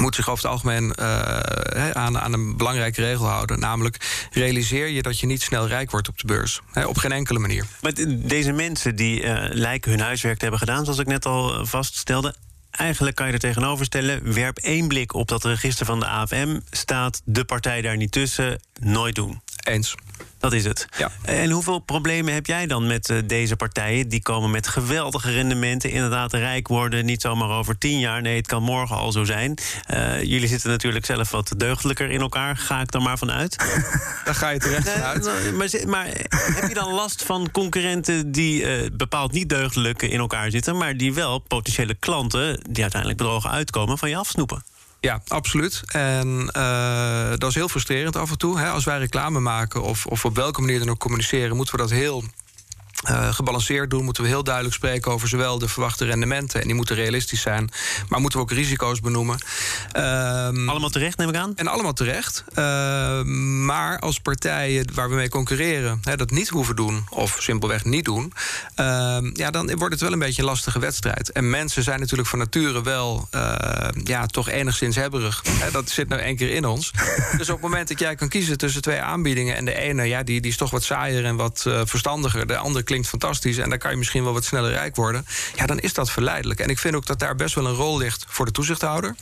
moet 0.00 0.14
zich 0.14 0.30
over 0.30 0.42
het 0.42 0.52
algemeen 0.52 0.94
eh, 0.94 1.90
aan, 1.90 2.18
aan 2.18 2.32
een 2.32 2.56
belangrijke 2.56 3.00
regel 3.00 3.26
houden. 3.26 3.58
Namelijk, 3.58 4.28
realiseer 4.32 4.88
je 4.88 5.02
dat 5.02 5.20
je 5.20 5.26
niet 5.26 5.42
snel 5.42 5.66
rijk 5.66 5.90
wordt 5.90 6.08
op 6.08 6.18
de 6.18 6.26
beurs. 6.26 6.60
Op 6.86 6.96
geen 6.96 7.12
enkele 7.12 7.38
manier. 7.38 7.64
Maar 7.80 7.92
deze 8.08 8.52
mensen 8.52 8.96
die 8.96 9.22
eh, 9.22 9.54
lijken 9.54 9.90
hun 9.90 10.00
huiswerk 10.00 10.36
te 10.36 10.42
hebben 10.42 10.60
gedaan, 10.60 10.84
zoals 10.84 10.98
ik 10.98 11.06
net 11.06 11.26
al 11.26 11.54
eh, 11.54 11.66
vaststelde. 11.66 12.34
Eigenlijk 12.70 13.16
kan 13.16 13.26
je 13.26 13.32
er 13.32 13.38
tegenover 13.38 13.84
stellen: 13.84 14.34
werp 14.34 14.58
één 14.58 14.88
blik 14.88 15.14
op 15.14 15.28
dat 15.28 15.44
register 15.44 15.86
van 15.86 16.00
de 16.00 16.06
AFM. 16.06 16.58
Staat 16.70 17.22
de 17.24 17.44
partij 17.44 17.82
daar 17.82 17.96
niet 17.96 18.12
tussen? 18.12 18.60
Nooit 18.80 19.14
doen. 19.14 19.40
Eens. 19.56 19.94
Dat 20.42 20.52
is 20.52 20.64
het. 20.64 20.86
Ja. 20.98 21.10
En 21.24 21.50
hoeveel 21.50 21.78
problemen 21.78 22.34
heb 22.34 22.46
jij 22.46 22.66
dan 22.66 22.86
met 22.86 23.10
eh, 23.10 23.16
deze 23.24 23.56
partijen? 23.56 24.08
Die 24.08 24.22
komen 24.22 24.50
met 24.50 24.66
geweldige 24.66 25.30
rendementen, 25.30 25.90
inderdaad 25.90 26.32
rijk 26.32 26.68
worden. 26.68 27.04
Niet 27.04 27.20
zomaar 27.20 27.50
over 27.50 27.78
tien 27.78 27.98
jaar. 27.98 28.22
Nee, 28.22 28.36
het 28.36 28.46
kan 28.46 28.62
morgen 28.62 28.96
al 28.96 29.12
zo 29.12 29.24
zijn. 29.24 29.58
Eh, 29.86 30.22
jullie 30.22 30.48
zitten 30.48 30.70
natuurlijk 30.70 31.04
zelf 31.04 31.30
wat 31.30 31.54
deugdelijker 31.56 32.10
in 32.10 32.20
elkaar. 32.20 32.56
Ga 32.56 32.80
ik 32.80 32.94
er 32.94 33.02
maar 33.02 33.18
van 33.18 33.30
uit. 33.30 33.56
Daar 34.24 34.34
ga 34.34 34.48
je 34.48 34.58
terecht 34.58 34.88
vanuit. 34.88 35.24
nou, 35.24 35.52
maar, 35.52 35.68
maar 35.86 36.06
heb 36.54 36.68
je 36.68 36.74
dan 36.74 36.92
last 36.92 37.22
van 37.22 37.50
concurrenten 37.50 38.32
die 38.32 38.66
eh, 38.66 38.90
bepaald 38.92 39.32
niet 39.32 39.48
deugdelijk 39.48 40.02
in 40.02 40.18
elkaar 40.18 40.50
zitten, 40.50 40.76
maar 40.76 40.96
die 40.96 41.14
wel 41.14 41.38
potentiële 41.38 41.94
klanten 41.94 42.60
die 42.70 42.82
uiteindelijk 42.82 43.20
bedrogen 43.20 43.50
uitkomen 43.50 43.98
van 43.98 44.08
je 44.08 44.16
afsnoepen? 44.16 44.62
Ja, 45.02 45.22
absoluut. 45.26 45.82
En 45.86 46.48
eh, 46.52 47.30
dat 47.36 47.48
is 47.48 47.54
heel 47.54 47.68
frustrerend 47.68 48.16
af 48.16 48.30
en 48.30 48.38
toe. 48.38 48.58
Hè. 48.58 48.70
Als 48.70 48.84
wij 48.84 48.98
reclame 48.98 49.40
maken 49.40 49.82
of, 49.82 50.06
of 50.06 50.24
op 50.24 50.36
welke 50.36 50.60
manier 50.60 50.78
dan 50.78 50.90
ook 50.90 50.98
communiceren, 50.98 51.56
moeten 51.56 51.74
we 51.74 51.80
dat 51.80 51.90
heel. 51.90 52.24
Eh, 53.02 53.34
gebalanceerd 53.34 53.90
doen, 53.90 54.04
moeten 54.04 54.22
we 54.22 54.28
heel 54.28 54.44
duidelijk 54.44 54.74
spreken 54.74 55.12
over 55.12 55.28
zowel 55.28 55.58
de 55.58 55.68
verwachte 55.68 56.04
rendementen, 56.04 56.60
en 56.60 56.66
die 56.66 56.76
moeten 56.76 56.96
realistisch 56.96 57.40
zijn, 57.40 57.70
maar 58.08 58.20
moeten 58.20 58.38
we 58.38 58.44
ook 58.44 58.52
risico's 58.52 59.00
benoemen. 59.00 59.38
Ehm, 59.92 60.68
Allemaal 60.68 60.90
terecht, 60.90 61.18
neem 61.18 61.28
ik 61.28 61.36
aan? 61.36 61.52
En 61.56 61.66
allemaal 61.66 61.92
terecht. 61.92 62.44
Uh, 62.58 63.22
maar 63.64 63.98
als 63.98 64.18
partijen 64.20 64.94
waar 64.94 65.08
we 65.08 65.14
mee 65.14 65.28
concurreren 65.28 66.00
hè, 66.02 66.16
dat 66.16 66.30
niet 66.30 66.48
hoeven 66.48 66.76
doen, 66.76 67.06
of 67.10 67.36
simpelweg 67.40 67.84
niet 67.84 68.04
doen, 68.04 68.32
uh, 68.80 69.18
ja, 69.32 69.50
dan 69.50 69.76
wordt 69.76 69.92
het 69.92 70.00
wel 70.00 70.12
een 70.12 70.18
beetje 70.18 70.42
een 70.42 70.48
lastige 70.48 70.78
wedstrijd. 70.78 71.32
En 71.32 71.50
mensen 71.50 71.82
zijn 71.82 72.00
natuurlijk 72.00 72.28
van 72.28 72.38
nature 72.38 72.82
wel 72.82 73.28
uh, 73.34 73.88
ja, 74.04 74.26
toch 74.26 74.48
enigszins 74.48 74.96
hebberig. 74.96 75.42
Dat 75.72 75.90
zit 75.90 76.08
nou 76.08 76.20
één 76.20 76.36
keer 76.36 76.50
in 76.50 76.64
ons. 76.64 76.90
dus 77.38 77.48
op 77.48 77.54
het 77.54 77.70
moment 77.70 77.88
dat 77.88 77.98
jij 77.98 78.14
kan 78.14 78.28
kiezen 78.28 78.58
tussen 78.58 78.82
twee 78.82 79.00
aanbiedingen 79.00 79.56
en 79.56 79.64
de 79.64 79.74
ene, 79.74 80.04
ja, 80.04 80.22
die, 80.22 80.40
die 80.40 80.50
is 80.50 80.56
toch 80.56 80.70
wat 80.70 80.82
saaier 80.82 81.24
en 81.24 81.36
wat 81.36 81.66
verstandiger, 81.84 82.46
de 82.46 82.56
andere 82.56 82.84
klinkt 82.92 83.08
fantastisch 83.08 83.58
en 83.58 83.68
daar 83.68 83.78
kan 83.78 83.90
je 83.90 83.96
misschien 83.96 84.24
wel 84.24 84.32
wat 84.32 84.44
sneller 84.44 84.70
rijk 84.70 84.96
worden, 84.96 85.26
ja, 85.54 85.66
dan 85.66 85.78
is 85.78 85.94
dat 85.94 86.10
verleidelijk. 86.10 86.60
En 86.60 86.68
ik 86.68 86.78
vind 86.78 86.94
ook 86.94 87.06
dat 87.06 87.18
daar 87.18 87.34
best 87.34 87.54
wel 87.54 87.66
een 87.66 87.74
rol 87.74 87.98
ligt 87.98 88.24
voor 88.28 88.44
de 88.44 88.52
toezichthouder. 88.52 89.14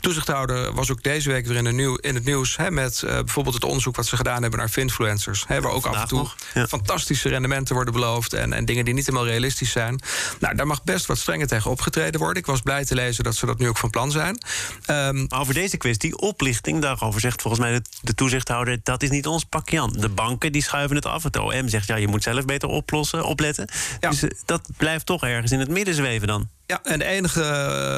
Toezichthouder 0.00 0.72
was 0.72 0.90
ook 0.90 1.02
deze 1.02 1.30
week 1.30 1.46
weer 1.46 1.56
in, 1.56 1.64
de 1.64 1.72
nieuw, 1.72 1.96
in 1.96 2.14
het 2.14 2.24
nieuws 2.24 2.56
hè, 2.56 2.70
met 2.70 3.02
uh, 3.04 3.10
bijvoorbeeld 3.10 3.54
het 3.54 3.64
onderzoek 3.64 3.96
wat 3.96 4.06
ze 4.06 4.16
gedaan 4.16 4.42
hebben 4.42 4.58
naar 4.58 4.68
finfluencers. 4.68 5.44
Hè, 5.46 5.60
waar 5.60 5.72
ook 5.72 5.82
Vandaag 5.82 6.02
af 6.02 6.10
en 6.10 6.16
toe 6.16 6.28
ja. 6.54 6.66
fantastische 6.66 7.28
rendementen 7.28 7.74
worden 7.74 7.92
beloofd 7.92 8.32
en, 8.32 8.52
en 8.52 8.64
dingen 8.64 8.84
die 8.84 8.94
niet 8.94 9.06
helemaal 9.06 9.28
realistisch 9.28 9.70
zijn. 9.70 10.00
Nou, 10.40 10.54
daar 10.54 10.66
mag 10.66 10.84
best 10.84 11.06
wat 11.06 11.18
strenger 11.18 11.46
tegen 11.46 11.70
opgetreden 11.70 12.20
worden. 12.20 12.42
Ik 12.42 12.46
was 12.46 12.60
blij 12.60 12.84
te 12.84 12.94
lezen 12.94 13.24
dat 13.24 13.34
ze 13.34 13.46
dat 13.46 13.58
nu 13.58 13.68
ook 13.68 13.78
van 13.78 13.90
plan 13.90 14.10
zijn. 14.10 14.38
Um, 14.86 15.26
over 15.28 15.54
deze 15.54 15.76
kwestie, 15.76 16.18
oplichting, 16.18 16.82
daarover 16.82 17.20
zegt 17.20 17.42
volgens 17.42 17.62
mij 17.62 17.72
de, 17.72 17.82
de, 18.02 18.14
toezichthouder... 18.14 18.78
dat 18.82 19.02
is 19.02 19.10
niet 19.10 19.26
ons 19.26 19.44
pakje 19.44 19.80
aan. 19.80 19.92
De 19.92 20.08
banken 20.08 20.52
die 20.52 20.62
schuiven 20.62 20.96
het 20.96 21.06
af. 21.06 21.22
Het 21.22 21.36
OM 21.36 21.68
zegt, 21.68 21.86
ja, 21.86 21.96
je 21.96 22.08
moet 22.08 22.22
zelf 22.22 22.44
beter 22.44 22.68
oplossen, 22.68 23.15
opletten. 23.24 23.68
Ja. 24.00 24.10
Dus 24.10 24.22
uh, 24.22 24.30
dat 24.44 24.68
blijft 24.76 25.06
toch 25.06 25.24
ergens 25.24 25.52
in 25.52 25.60
het 25.60 25.68
midden 25.68 25.94
zweven 25.94 26.26
dan. 26.26 26.48
Ja, 26.68 26.80
en 26.82 26.98
de 26.98 27.04
enige 27.04 27.40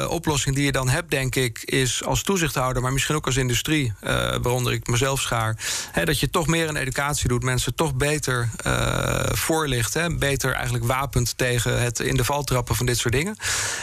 uh, 0.03 0.11
oplossing 0.11 0.55
die 0.55 0.65
je 0.65 0.71
dan 0.71 0.89
hebt, 0.89 1.11
denk 1.11 1.35
ik, 1.35 1.61
is 1.63 2.03
als 2.03 2.23
toezichthouder, 2.23 2.81
maar 2.81 2.93
misschien 2.93 3.15
ook 3.15 3.25
als 3.25 3.37
industrie, 3.37 3.93
uh, 4.03 4.11
waaronder 4.41 4.73
ik 4.73 4.87
mezelf 4.87 5.21
schaar, 5.21 5.57
hè, 5.91 6.05
dat 6.05 6.19
je 6.19 6.29
toch 6.29 6.47
meer 6.47 6.69
een 6.69 6.75
educatie 6.75 7.27
doet, 7.27 7.43
mensen 7.43 7.75
toch 7.75 7.95
beter 7.95 8.49
uh, 8.65 9.25
voorlicht, 9.31 9.93
hè, 9.93 10.15
beter 10.15 10.53
eigenlijk 10.53 10.85
wapent 10.85 11.37
tegen 11.37 11.81
het 11.81 11.99
in 11.99 12.15
de 12.15 12.23
val 12.23 12.43
trappen 12.43 12.75
van 12.75 12.85
dit 12.85 12.97
soort 12.97 13.13
dingen. 13.13 13.35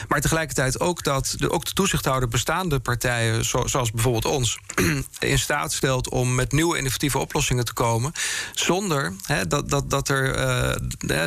Maar 0.08 0.20
tegelijkertijd 0.20 0.80
ook 0.80 1.02
dat 1.02 1.34
de, 1.36 1.50
ook 1.50 1.64
de 1.64 1.72
toezichthouder 1.72 2.28
bestaande 2.28 2.78
partijen, 2.80 3.44
zo, 3.44 3.66
zoals 3.66 3.90
bijvoorbeeld 3.90 4.24
ons, 4.24 4.58
in 5.18 5.38
staat 5.38 5.72
stelt 5.72 6.08
om 6.08 6.34
met 6.34 6.52
nieuwe 6.52 6.78
innovatieve 6.78 7.18
oplossingen 7.18 7.64
te 7.64 7.72
komen, 7.72 8.12
zonder 8.52 9.12
hè, 9.26 9.46
dat, 9.46 9.70
dat, 9.70 9.90
dat, 9.90 10.08
er, 10.08 10.78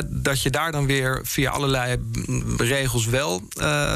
dat 0.08 0.42
je 0.42 0.50
daar 0.50 0.72
dan 0.72 0.86
weer 0.86 1.20
via 1.22 1.50
allerlei 1.50 1.96
regels 2.56 3.06
wel 3.06 3.48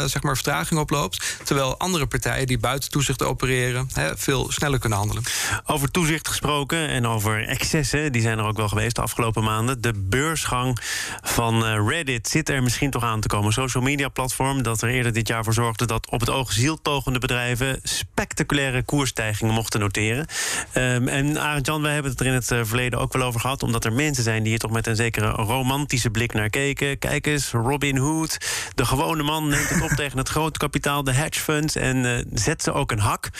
zeg 0.06 0.22
maar 0.22 0.34
vertraging 0.34 0.80
oploopt. 0.80 1.36
Terwijl 1.44 1.78
andere 1.78 2.06
partijen 2.06 2.46
die 2.46 2.58
buiten 2.58 2.90
toezicht 2.90 3.22
opereren, 3.22 3.88
veel 4.14 4.52
sneller 4.52 4.78
kunnen 4.78 4.98
handelen. 4.98 5.22
Over 5.66 5.90
toezicht 5.90 6.28
gesproken 6.28 6.88
en 6.88 7.06
over 7.06 7.48
excessen, 7.48 8.12
die 8.12 8.22
zijn 8.22 8.38
er 8.38 8.44
ook 8.44 8.56
wel 8.56 8.68
geweest 8.68 8.94
de 8.94 9.02
afgelopen 9.02 9.44
maanden. 9.44 9.80
De 9.80 9.92
beursgang 9.94 10.78
van 11.22 11.64
uh, 11.64 11.88
Reddit 11.88 12.28
zit 12.28 12.48
er 12.48 12.62
misschien 12.62 12.90
toch 12.90 13.02
aan 13.02 13.20
te 13.20 13.28
komen. 13.28 13.52
Social 13.52 13.82
media 13.82 14.08
platform 14.08 14.62
dat 14.62 14.82
er 14.82 14.88
eerder 14.88 15.12
dit 15.12 15.28
jaar 15.28 15.44
voor 15.44 15.52
zorgde 15.52 15.86
dat 15.86 16.10
op 16.10 16.20
het 16.20 16.30
oog 16.30 16.52
zieltogende 16.52 17.18
bedrijven 17.18 17.80
spectaculaire 17.82 18.82
koersstijgingen 18.82 19.54
mochten 19.54 19.80
noteren. 19.80 20.26
Um, 20.74 21.08
en 21.08 21.40
Arend 21.40 21.66
Jan, 21.66 21.84
hebben 21.84 22.10
het 22.10 22.20
er 22.20 22.26
in 22.26 22.32
het 22.32 22.50
uh, 22.50 22.60
verleden 22.62 22.98
ook 22.98 23.12
wel 23.12 23.22
over 23.22 23.40
gehad, 23.40 23.62
omdat 23.62 23.84
er 23.84 23.92
mensen 23.92 24.24
zijn 24.24 24.42
die 24.42 24.50
hier 24.50 24.58
toch 24.58 24.70
met 24.70 24.86
een 24.86 24.96
zekere 24.96 25.30
romantische 25.30 26.10
blik 26.10 26.32
naar 26.32 26.50
keken. 26.50 26.98
Kijk 26.98 27.26
eens, 27.26 27.50
Robin 27.50 27.96
Hood, 27.96 28.38
de 28.74 28.84
gewone 28.84 29.22
man 29.22 29.43
neemt 29.48 29.68
het 29.68 29.82
op 29.82 29.90
tegen 30.00 30.18
het 30.18 30.28
grote 30.28 30.58
kapitaal, 30.58 31.04
de 31.04 31.12
hedge 31.12 31.40
funds 31.40 31.76
en 31.76 31.96
uh, 31.96 32.18
zet 32.32 32.62
ze 32.62 32.72
ook 32.72 32.92
een 32.92 32.98
hak. 32.98 33.30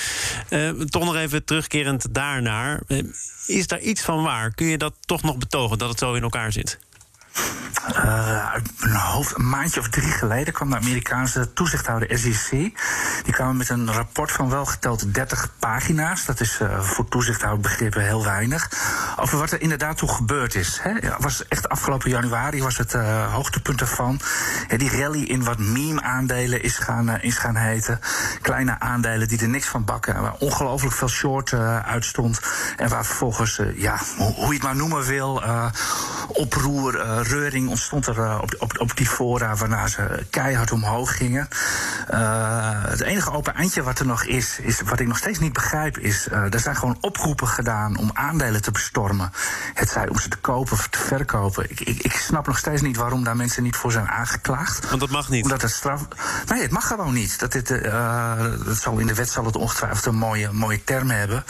Uh, 0.50 0.70
toch 0.70 1.04
nog 1.04 1.16
even 1.16 1.44
terugkerend 1.44 2.14
daarnaar. 2.14 2.80
Uh, 2.88 3.02
is 3.46 3.66
daar 3.66 3.80
iets 3.80 4.02
van 4.02 4.22
waar? 4.22 4.54
Kun 4.54 4.66
je 4.66 4.78
dat 4.78 4.94
toch 5.00 5.22
nog 5.22 5.36
betogen 5.36 5.78
dat 5.78 5.88
het 5.88 5.98
zo 5.98 6.14
in 6.14 6.22
elkaar 6.22 6.52
zit? 6.52 6.78
Uh, 7.88 8.54
een, 8.80 9.48
maandje 9.48 9.80
of 9.80 9.88
drie 9.88 10.10
geleden 10.10 10.52
kwam 10.52 10.70
de 10.70 10.76
Amerikaanse 10.76 11.52
toezichthouder 11.52 12.18
SEC. 12.18 12.50
Die 13.22 13.32
kwamen 13.32 13.56
met 13.56 13.68
een 13.68 13.92
rapport 13.92 14.32
van 14.32 14.50
wel 14.50 14.64
geteld 14.64 15.14
30 15.14 15.48
pagina's. 15.58 16.24
Dat 16.24 16.40
is 16.40 16.60
uh, 16.60 16.80
voor 16.80 17.08
toezichthoudbegrippen 17.08 18.02
heel 18.02 18.24
weinig. 18.24 18.70
Over 19.20 19.38
wat 19.38 19.50
er 19.50 19.60
inderdaad 19.60 19.96
toe 19.96 20.08
gebeurd 20.08 20.54
is. 20.54 20.78
Hè. 20.82 20.92
was 21.18 21.48
echt 21.48 21.68
afgelopen 21.68 22.10
januari 22.10 22.62
was 22.62 22.76
het 22.76 22.94
uh, 22.94 23.32
hoogtepunt 23.34 23.80
ervan. 23.80 24.20
die 24.76 24.96
rally 24.96 25.22
in 25.22 25.44
wat 25.44 25.58
meme-aandelen 25.58 26.62
is 26.62 26.78
gaan, 26.78 27.20
is 27.20 27.38
gaan 27.38 27.56
heten. 27.56 28.00
Kleine 28.42 28.80
aandelen 28.80 29.28
die 29.28 29.40
er 29.40 29.48
niks 29.48 29.66
van 29.66 29.84
bakken. 29.84 30.20
Waar 30.20 30.34
ongelooflijk 30.38 30.94
veel 30.94 31.08
short 31.08 31.52
uitstond. 31.84 32.40
En 32.76 32.88
waar 32.88 33.04
vervolgens, 33.04 33.60
ja, 33.74 33.98
hoe 34.16 34.46
je 34.46 34.52
het 34.52 34.62
maar 34.62 34.76
noemen 34.76 35.04
wil, 35.04 35.42
oproer, 36.28 37.22
reuring 37.22 37.68
ontstond 37.68 38.06
er 38.06 38.18
uh, 38.18 38.38
op, 38.42 38.54
op, 38.58 38.80
op 38.80 38.96
die 38.96 39.06
fora 39.06 39.56
waarna 39.56 39.86
ze 39.86 40.26
keihard 40.30 40.72
omhoog 40.72 41.16
gingen. 41.16 41.48
Uh, 42.10 42.84
het 42.84 43.00
enige 43.00 43.30
open 43.30 43.54
eindje 43.54 43.82
wat 43.82 43.98
er 43.98 44.06
nog 44.06 44.24
is, 44.24 44.58
is 44.58 44.80
wat 44.80 45.00
ik 45.00 45.06
nog 45.06 45.18
steeds 45.18 45.38
niet 45.38 45.52
begrijp, 45.52 45.98
is 45.98 46.26
er 46.30 46.60
zijn 46.60 46.76
gewoon 46.76 46.96
oproepen 47.00 47.48
gedaan 47.48 47.96
om 47.96 48.10
aandelen 48.12 48.62
te 48.62 48.70
bestormen. 48.70 49.32
Het 49.74 49.88
zij 49.88 50.08
om 50.08 50.18
ze 50.18 50.28
te 50.28 50.36
kopen 50.36 50.72
of 50.72 50.88
te 50.88 50.98
verkopen. 50.98 51.70
Ik, 51.70 51.80
ik, 51.80 52.02
ik 52.02 52.12
snap 52.12 52.46
nog 52.46 52.58
steeds 52.58 52.82
niet 52.82 52.96
waarom 52.96 53.24
daar 53.24 53.36
mensen 53.36 53.62
niet 53.62 53.76
voor 53.76 53.92
zijn 53.92 54.08
aangeklaagd. 54.08 54.88
Want 54.88 55.00
dat 55.00 55.10
mag 55.10 55.28
niet. 55.28 55.42
Omdat 55.42 55.62
het 55.62 55.70
straf. 55.70 56.08
Nee, 56.48 56.62
het 56.62 56.70
mag 56.70 56.86
gewoon 56.86 57.14
niet. 57.14 57.38
Dat 57.38 57.52
dit, 57.52 57.68
dat 58.64 58.76
zal 58.76 58.98
in 58.98 59.06
de 59.06 59.14
wet 59.14 59.30
zal 59.30 59.44
het 59.44 59.56
ongetwijfeld 59.56 60.06
een 60.06 60.18
mooie, 60.18 60.52
mooie 60.52 60.84
term 60.84 61.10
hebben. 61.10 61.44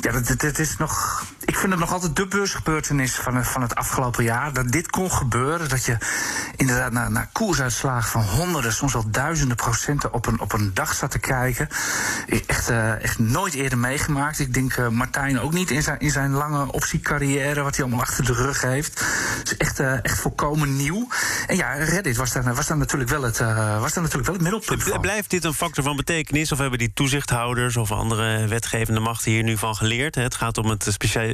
Ja, 0.00 0.12
dat, 0.12 0.40
dat, 0.40 0.58
is 0.58 0.76
nog. 0.76 1.24
Ik 1.44 1.56
vind 1.56 1.70
het 1.70 1.80
nog 1.80 1.92
altijd 1.92 2.16
de 2.16 2.26
beursgebeurtenis 2.26 3.14
van, 3.14 3.44
van 3.44 3.62
het 3.62 3.74
afgelopen 3.74 4.09
jaar. 4.18 4.52
Dat 4.52 4.72
dit 4.72 4.90
kon 4.90 5.12
gebeuren 5.12 5.68
dat 5.68 5.84
je 5.84 5.96
inderdaad 6.56 6.92
naar, 6.92 7.10
naar 7.10 7.28
koersuitslagen 7.32 8.10
van 8.10 8.22
honderden, 8.22 8.72
soms 8.72 8.92
wel 8.92 9.10
duizenden 9.10 9.56
procenten 9.56 10.12
op 10.12 10.26
een, 10.26 10.40
op 10.40 10.52
een 10.52 10.74
dag 10.74 10.94
zat 10.94 11.10
te 11.10 11.18
kijken. 11.18 11.68
Echt, 12.46 12.70
uh, 12.70 13.02
echt 13.02 13.18
nooit 13.18 13.54
eerder 13.54 13.78
meegemaakt. 13.78 14.38
Ik 14.38 14.54
denk 14.54 14.76
uh, 14.76 14.88
Martijn 14.88 15.40
ook 15.40 15.52
niet 15.52 15.70
in 15.70 15.82
zijn, 15.82 15.98
in 15.98 16.10
zijn 16.10 16.30
lange 16.30 16.72
optiecarrière, 16.72 17.62
wat 17.62 17.76
hij 17.76 17.84
allemaal 17.84 18.04
achter 18.04 18.24
de 18.24 18.32
rug 18.32 18.62
heeft. 18.62 19.04
Is 19.44 19.56
echt, 19.56 19.80
uh, 19.80 20.04
echt 20.04 20.18
volkomen 20.18 20.76
nieuw. 20.76 21.08
En 21.46 21.56
ja, 21.56 21.72
Reddit 21.72 22.16
was 22.16 22.32
daar, 22.32 22.54
was 22.54 22.66
daar, 22.66 22.76
natuurlijk, 22.76 23.10
wel 23.10 23.22
het, 23.22 23.38
was 23.38 23.92
daar 23.92 24.02
natuurlijk 24.02 24.26
wel 24.26 24.34
het 24.34 24.42
middelpunt 24.42 24.82
van. 24.82 25.00
Blijft 25.00 25.30
dit 25.30 25.44
een 25.44 25.54
factor 25.54 25.84
van 25.84 25.96
betekenis? 25.96 26.52
Of 26.52 26.58
hebben 26.58 26.78
die 26.78 26.92
toezichthouders 26.92 27.76
of 27.76 27.92
andere 27.92 28.46
wetgevende 28.46 29.00
machten 29.00 29.30
hier 29.30 29.42
nu 29.42 29.56
van 29.56 29.76
geleerd? 29.76 30.14
Het 30.14 30.34
gaat 30.34 30.58
om 30.58 30.66
het 30.66 30.86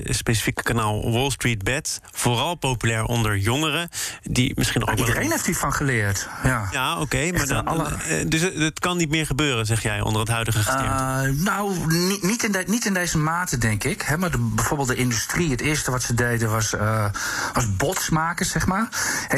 specifieke 0.09 0.63
kanaal 0.63 1.13
Wall 1.13 1.31
Street 1.31 1.63
Bet. 1.63 2.01
Vooral 2.13 2.57
populair 2.67 3.05
onder 3.05 3.37
jongeren 3.37 3.89
die 4.23 4.53
misschien 4.55 4.89
ook. 4.89 4.99
iedereen 4.99 5.31
heeft 5.31 5.47
hiervan 5.47 5.73
geleerd. 5.73 6.29
Ja, 6.43 6.69
ja 6.73 6.99
oké. 6.99 7.33
maar 7.33 7.47
dan, 7.47 7.65
alle... 7.65 7.89
Eh, 8.09 8.29
dus 8.29 8.41
het 8.41 8.79
kan 8.79 8.97
niet 8.97 9.11
meer 9.11 9.27
gebeuren, 9.27 9.67
zeg 9.67 9.83
jij, 9.83 10.01
onder 10.01 10.21
het 10.21 10.31
huidige? 10.31 10.59
Uh, 10.59 11.45
nou, 11.45 11.87
niet, 11.87 12.23
niet, 12.23 12.45
in 12.45 12.53
de, 12.53 12.65
niet 12.67 12.85
in 12.85 12.95
deze 12.95 13.19
mate, 13.19 13.59
denk 13.59 13.85
ik. 13.85 14.17
Maar 14.19 14.31
de, 14.31 14.39
bijvoorbeeld 14.39 14.89
de 14.89 14.95
industrie, 14.95 15.51
het 15.51 15.61
eerste 15.61 15.91
wat 15.91 16.03
ze 16.03 16.15
deden 16.15 16.51
was, 16.51 16.75
uh, 16.75 17.05
was 17.53 17.77
bots 17.77 18.09
maken, 18.09 18.47
zeg 18.47 18.67
maar. 18.67 18.89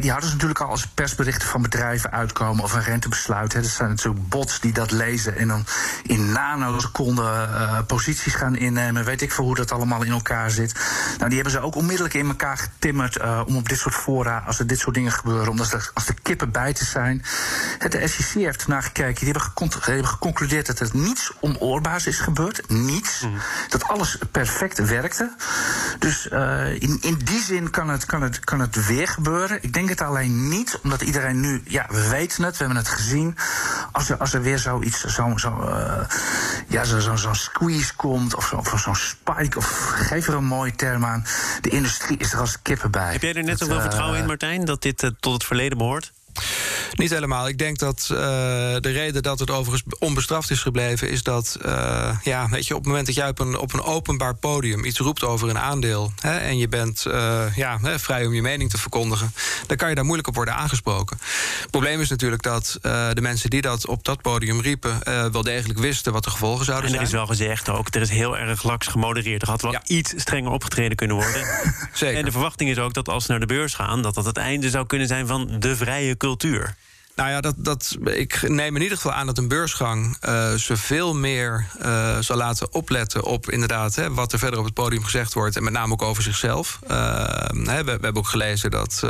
die 0.01 0.11
hadden 0.11 0.29
ze 0.29 0.35
natuurlijk 0.35 0.61
al 0.61 0.71
als 0.71 0.87
persberichten 0.87 1.49
van 1.49 1.63
bedrijven 1.63 2.11
uitkomen 2.11 2.65
of 2.65 2.73
een 2.73 2.83
rentebesluit. 2.83 3.53
He, 3.53 3.61
dat 3.61 3.71
zijn 3.71 3.89
natuurlijk 3.89 4.29
bots 4.29 4.61
die 4.61 4.73
dat 4.73 4.91
lezen 4.91 5.37
en 5.37 5.49
dan 5.49 5.65
in 6.03 6.33
nanoseconden 6.33 7.49
uh, 7.51 7.79
posities 7.87 8.35
gaan 8.35 8.57
innemen. 8.57 9.05
Weet 9.05 9.23
ik 9.23 9.33
veel 9.33 9.45
hoe 9.45 9.55
dat 9.55 9.73
allemaal 9.73 10.03
in 10.03 10.13
elkaar 10.13 10.51
zit. 10.51 10.73
Nou, 11.17 11.27
die 11.27 11.35
hebben 11.35 11.53
ze 11.53 11.61
ook 11.61 11.75
onmiddellijk 11.75 12.15
in 12.15 12.29
elkaar 12.29 12.59
getimmerd 12.59 13.18
om 13.47 13.57
op 13.57 13.69
dit 13.69 13.79
soort 13.79 13.95
fora, 13.95 14.43
als 14.47 14.59
er 14.59 14.67
dit 14.67 14.79
soort 14.79 14.95
dingen 14.95 15.13
gebeuren, 15.13 15.49
omdat 15.49 15.73
er, 15.73 15.91
als 15.95 16.07
de 16.07 16.15
kippen 16.23 16.51
bij 16.51 16.73
te 16.73 16.85
zijn. 16.85 17.23
De 17.89 18.09
SEC 18.09 18.43
heeft 18.43 18.63
ernaar 18.63 18.83
gekeken, 18.83 19.25
die 19.25 19.33
hebben, 19.33 20.07
geconcludeerd 20.07 20.67
dat 20.67 20.81
er 20.81 20.89
niets 20.93 21.33
onoorbaars 21.41 22.07
is 22.07 22.19
gebeurd. 22.19 22.69
Niets. 22.69 23.21
Mhm. 23.21 23.33
Dat 23.69 23.89
alles 23.89 24.19
perfect 24.31 24.79
werkte. 24.79 25.37
Dus 25.99 26.29
uh, 26.33 26.75
in, 26.75 26.99
in 27.01 27.19
die 27.25 27.43
zin 27.43 27.71
kan 27.71 27.89
het, 27.89 28.05
kan, 28.05 28.23
het, 28.23 28.45
kan 28.45 28.61
het 28.61 28.87
weer 28.87 29.09
gebeuren. 29.09 29.63
Ik 29.63 29.73
denk 29.73 29.89
het 29.89 30.01
alleen 30.01 30.49
niet, 30.49 30.79
omdat 30.83 31.03
iedereen 31.03 31.41
nu, 31.41 31.63
ja, 31.65 31.87
we 31.91 32.09
weten 32.09 32.45
het, 32.45 32.53
we 32.57 32.65
hebben 32.65 32.83
het 32.83 32.89
gezien. 32.89 33.37
Als 33.93 34.11
er, 34.11 34.17
als 34.17 34.35
er 34.35 34.43
weer 34.43 34.59
zoiets, 34.59 35.05
zo'n 35.05 35.39
zo, 35.39 35.69
uh, 35.69 35.93
ja, 36.67 36.85
zo, 36.85 36.99
zo, 36.99 37.17
zo 37.17 37.33
squeeze 37.33 37.95
komt, 37.95 38.35
of, 38.35 38.53
of 38.53 38.81
zo'n 38.81 38.97
spike, 38.97 39.59
of 39.59 39.93
geef 39.95 40.27
er 40.29 40.35
een 40.35 40.45
mooie 40.45 40.75
term 40.75 41.05
aan. 41.05 41.25
De 41.61 41.69
industrie 41.69 42.19
is 42.19 42.33
er 42.33 42.41
als 42.41 42.63
kippen 42.63 42.91
bij. 42.91 43.08
Heb 43.13 43.23
jij 43.23 43.35
er 43.35 43.45
net 43.45 43.59
zoveel 43.59 43.81
vertrouwen 43.81 44.19
in, 44.19 44.27
Martijn, 44.27 44.65
dat 44.65 44.83
dit 44.83 45.03
uh, 45.03 45.11
tot 45.21 45.33
het 45.33 45.45
verleden 45.45 45.79
behoort? 45.79 46.13
Niet 46.93 47.11
helemaal. 47.11 47.49
Ik 47.49 47.59
denk 47.59 47.79
dat 47.79 48.09
uh, 48.13 48.19
de 48.81 48.91
reden 48.91 49.23
dat 49.23 49.39
het 49.39 49.51
overigens 49.51 49.97
onbestraft 49.99 50.51
is 50.51 50.61
gebleven... 50.61 51.11
is 51.11 51.23
dat, 51.23 51.59
uh, 51.67 52.17
ja, 52.23 52.49
weet 52.49 52.67
je, 52.67 52.75
op 52.75 52.81
het 52.81 52.89
moment 52.89 53.07
dat 53.07 53.15
jij 53.15 53.29
op 53.29 53.39
een, 53.39 53.59
op 53.59 53.73
een 53.73 53.83
openbaar 53.83 54.35
podium... 54.35 54.85
iets 54.85 54.99
roept 54.99 55.25
over 55.25 55.49
een 55.49 55.59
aandeel... 55.59 56.13
Hè, 56.21 56.37
en 56.37 56.59
je 56.59 56.69
bent 56.69 57.05
uh, 57.09 57.57
ja, 57.57 57.79
hè, 57.83 57.99
vrij 57.99 58.27
om 58.27 58.35
je 58.35 58.43
mening 58.43 58.71
te 58.71 58.79
verkondigen... 58.79 59.33
dan 59.67 59.77
kan 59.77 59.89
je 59.89 59.95
daar 59.95 60.05
moeilijk 60.05 60.29
op 60.29 60.35
worden 60.35 60.55
aangesproken. 60.55 61.19
Het 61.61 61.71
probleem 61.71 62.01
is 62.01 62.09
natuurlijk 62.09 62.43
dat 62.43 62.79
de 62.83 63.21
mensen 63.21 63.51
die 63.51 63.61
dat 63.61 63.87
op 63.87 64.05
dat 64.05 64.23
podium 64.23 64.61
riepen... 64.61 64.99
wel 65.33 65.43
degelijk 65.43 65.79
wisten 65.79 66.13
wat 66.13 66.25
de 66.25 66.31
gevolgen 66.31 66.65
zouden 66.65 66.91
zijn. 66.91 67.01
En 67.01 67.07
er 67.07 67.13
is 67.13 67.19
wel 67.19 67.27
gezegd 67.27 67.69
ook, 67.69 67.95
er 67.95 68.01
is 68.01 68.11
heel 68.11 68.39
erg 68.39 68.63
laks 68.63 68.87
gemodereerd. 68.87 69.43
Er 69.43 69.49
had 69.49 69.63
wel 69.63 69.81
iets 69.85 70.13
strenger 70.17 70.51
opgetreden 70.51 70.97
kunnen 70.97 71.17
worden. 71.17 71.47
Zeker. 71.93 72.19
En 72.19 72.25
de 72.25 72.31
verwachting 72.31 72.71
is 72.71 72.79
ook 72.79 72.95
dat 72.95 73.09
als 73.09 73.25
ze 73.25 73.31
naar 73.31 73.41
de 73.41 73.47
beurs 73.47 73.75
gaan... 73.75 74.03
dat 74.03 74.15
dat 74.15 74.25
het 74.25 74.37
einde 74.37 74.71
zou 74.71 74.87
kunnen 74.87 75.07
zijn 75.07 75.27
van 75.27 75.51
de 75.59 75.77
vrije 75.77 76.17
cultuur 76.17 76.28
cultuur. 76.29 76.75
Nou 77.19 77.31
ja, 77.31 77.41
dat, 77.41 77.55
dat, 77.59 77.97
ik 78.05 78.49
neem 78.49 78.77
in 78.77 78.83
ieder 78.83 78.97
geval 78.97 79.13
aan 79.13 79.27
dat 79.27 79.39
een 79.39 79.49
beursgang 79.49 80.17
uh, 80.29 80.53
zoveel 80.55 81.15
meer 81.15 81.67
uh, 81.83 82.19
zal 82.19 82.37
laten 82.37 82.75
opletten 82.75 83.25
op 83.25 83.51
inderdaad 83.51 83.95
hè, 83.95 84.15
wat 84.15 84.33
er 84.33 84.39
verder 84.39 84.59
op 84.59 84.65
het 84.65 84.75
podium 84.75 85.05
gezegd 85.05 85.35
wordt. 85.35 85.57
En 85.57 85.65
met 85.65 85.73
name 85.73 85.93
ook 85.93 86.03
over 86.03 86.23
zichzelf. 86.23 86.79
Uh, 86.91 86.97
hè, 87.65 87.77
we, 87.77 87.85
we, 87.85 87.91
hebben 87.91 88.17
ook 88.17 88.29
gelezen 88.29 88.71
dat 88.71 89.01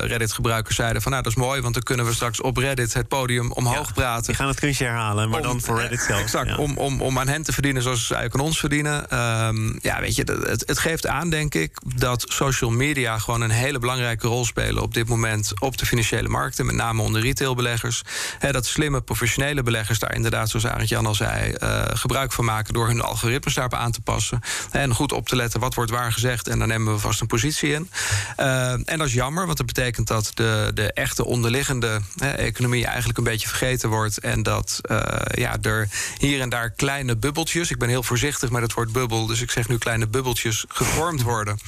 Reddit-gebruikers 0.00 0.76
zeiden 0.76 1.02
van 1.02 1.10
nou 1.10 1.22
dat 1.22 1.32
is 1.32 1.38
mooi, 1.38 1.60
want 1.60 1.74
dan 1.74 1.82
kunnen 1.82 2.06
we 2.06 2.12
straks 2.12 2.40
op 2.40 2.56
Reddit 2.56 2.94
het 2.94 3.08
podium 3.08 3.52
omhoog 3.52 3.86
ja, 3.86 3.92
praten. 3.94 4.26
Die 4.26 4.34
gaan 4.34 4.48
het 4.48 4.60
kunstje 4.60 4.84
herhalen, 4.84 5.28
maar 5.28 5.42
dan 5.42 5.60
voor 5.60 5.80
Reddit 5.80 6.00
zelf. 6.00 6.20
Exact, 6.20 6.48
ja. 6.48 6.56
om, 6.56 6.76
om, 6.76 7.00
om 7.00 7.18
aan 7.18 7.28
hen 7.28 7.42
te 7.42 7.52
verdienen 7.52 7.82
zoals 7.82 8.06
ze 8.06 8.14
eigenlijk 8.14 8.42
aan 8.42 8.48
ons 8.50 8.58
verdienen. 8.58 9.18
Um, 9.46 9.78
ja, 9.82 10.00
weet 10.00 10.16
je, 10.16 10.38
het, 10.46 10.62
het 10.66 10.78
geeft 10.78 11.06
aan, 11.06 11.30
denk 11.30 11.54
ik, 11.54 11.78
dat 11.96 12.24
social 12.28 12.70
media 12.70 13.18
gewoon 13.18 13.40
een 13.40 13.50
hele 13.50 13.78
belangrijke 13.78 14.26
rol 14.26 14.44
spelen 14.44 14.82
op 14.82 14.94
dit 14.94 15.08
moment 15.08 15.52
op 15.60 15.78
de 15.78 15.86
financiële 15.86 16.28
markten, 16.28 16.66
met 16.66 16.74
name 16.74 17.02
onder 17.02 17.20
retail 17.20 17.50
beleggers. 17.54 18.02
dat 18.50 18.66
slimme 18.66 19.00
professionele 19.00 19.62
beleggers 19.62 19.98
daar 19.98 20.14
inderdaad, 20.14 20.50
zoals 20.50 20.66
Arend 20.66 20.88
Jan 20.88 21.06
al 21.06 21.14
zei, 21.14 21.54
uh, 21.62 21.82
gebruik 21.92 22.32
van 22.32 22.44
maken 22.44 22.74
door 22.74 22.86
hun 22.86 23.00
algoritmes 23.00 23.54
daarop 23.54 23.74
aan 23.74 23.92
te 23.92 24.00
passen. 24.00 24.40
En 24.70 24.94
goed 24.94 25.12
op 25.12 25.28
te 25.28 25.36
letten 25.36 25.60
wat 25.60 25.74
wordt 25.74 25.90
waar 25.90 26.12
gezegd. 26.12 26.48
En 26.48 26.58
dan 26.58 26.68
nemen 26.68 26.92
we 26.92 26.98
vast 26.98 27.20
een 27.20 27.26
positie 27.26 27.72
in. 27.72 27.90
Uh, 28.40 28.70
en 28.70 28.98
dat 28.98 29.06
is 29.06 29.12
jammer, 29.12 29.44
want 29.46 29.56
dat 29.56 29.66
betekent 29.66 30.06
dat 30.06 30.30
de, 30.34 30.70
de 30.74 30.92
echte 30.92 31.24
onderliggende 31.24 32.00
economie 32.36 32.86
eigenlijk 32.86 33.18
een 33.18 33.24
beetje 33.24 33.48
vergeten 33.48 33.88
wordt. 33.88 34.18
En 34.18 34.42
dat 34.42 34.80
uh, 34.90 34.98
ja, 35.34 35.56
er 35.62 35.88
hier 36.18 36.40
en 36.40 36.48
daar 36.48 36.70
kleine 36.70 37.16
bubbeltjes, 37.16 37.70
ik 37.70 37.78
ben 37.78 37.88
heel 37.88 38.02
voorzichtig 38.02 38.50
met 38.50 38.62
het 38.62 38.72
woord 38.72 38.92
bubbel, 38.92 39.26
dus 39.26 39.40
ik 39.40 39.50
zeg 39.50 39.68
nu 39.68 39.78
kleine 39.78 40.08
bubbeltjes, 40.08 40.64
gevormd 40.68 41.22
worden. 41.22 41.58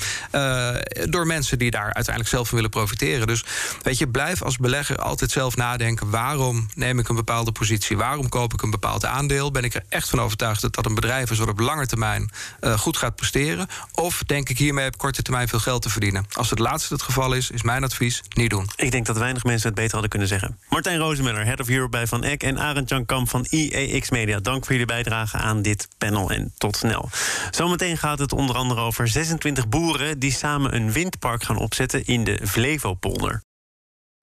door 1.10 1.26
mensen 1.26 1.58
die 1.58 1.70
daar 1.70 1.94
uiteindelijk 1.94 2.28
zelf 2.28 2.46
van 2.46 2.54
willen 2.54 2.70
profiteren. 2.70 3.26
Dus 3.26 3.44
weet 3.82 3.98
je, 3.98 4.08
blijf 4.08 4.42
als 4.42 4.56
belegger 4.56 4.96
altijd 4.96 5.30
zelf 5.30 5.56
nadenken 5.56 5.73
nadenken: 5.78 6.10
waarom 6.10 6.68
neem 6.74 6.98
ik 6.98 7.08
een 7.08 7.16
bepaalde 7.16 7.52
positie? 7.52 7.96
Waarom 7.96 8.28
koop 8.28 8.52
ik 8.52 8.62
een 8.62 8.70
bepaald 8.70 9.04
aandeel? 9.04 9.50
Ben 9.50 9.64
ik 9.64 9.74
er 9.74 9.84
echt 9.88 10.08
van 10.08 10.20
overtuigd 10.20 10.60
dat 10.60 10.74
dat 10.74 10.86
een 10.86 10.94
bedrijf 10.94 11.30
is 11.30 11.38
wat 11.38 11.48
op 11.48 11.58
lange 11.58 11.86
termijn 11.86 12.30
uh, 12.60 12.78
goed 12.78 12.96
gaat 12.96 13.16
presteren? 13.16 13.66
Of 13.92 14.22
denk 14.26 14.48
ik 14.48 14.58
hiermee 14.58 14.86
op 14.86 14.98
korte 14.98 15.22
termijn 15.22 15.48
veel 15.48 15.58
geld 15.58 15.82
te 15.82 15.90
verdienen? 15.90 16.26
Als 16.32 16.50
het 16.50 16.58
laatste 16.58 16.94
het 16.94 17.02
geval 17.02 17.32
is, 17.32 17.50
is 17.50 17.62
mijn 17.62 17.84
advies: 17.84 18.22
niet 18.28 18.50
doen. 18.50 18.68
Ik 18.76 18.90
denk 18.90 19.06
dat 19.06 19.18
weinig 19.18 19.44
mensen 19.44 19.66
het 19.66 19.76
beter 19.76 19.92
hadden 19.92 20.10
kunnen 20.10 20.28
zeggen. 20.28 20.58
Martijn 20.68 20.98
Rozemuller, 20.98 21.44
Head 21.44 21.60
of 21.60 21.68
Europe 21.68 21.90
bij 21.90 22.06
Van 22.06 22.24
Eck 22.24 22.42
en 22.42 22.58
Arend 22.58 22.88
Jan 22.88 23.06
Kamp 23.06 23.28
van 23.28 23.46
IEX 23.50 24.10
Media. 24.10 24.40
Dank 24.40 24.64
voor 24.64 24.72
jullie 24.72 24.86
bijdrage 24.86 25.36
aan 25.36 25.62
dit 25.62 25.88
panel 25.98 26.30
en 26.30 26.52
tot 26.58 26.76
snel. 26.76 27.10
Zometeen 27.50 27.98
gaat 27.98 28.18
het 28.18 28.32
onder 28.32 28.56
andere 28.56 28.80
over 28.80 29.08
26 29.08 29.68
boeren 29.68 30.18
die 30.18 30.32
samen 30.32 30.74
een 30.74 30.92
windpark 30.92 31.42
gaan 31.42 31.58
opzetten 31.58 32.04
in 32.04 32.24
de 32.24 32.40
Flevopolder. 32.46 33.42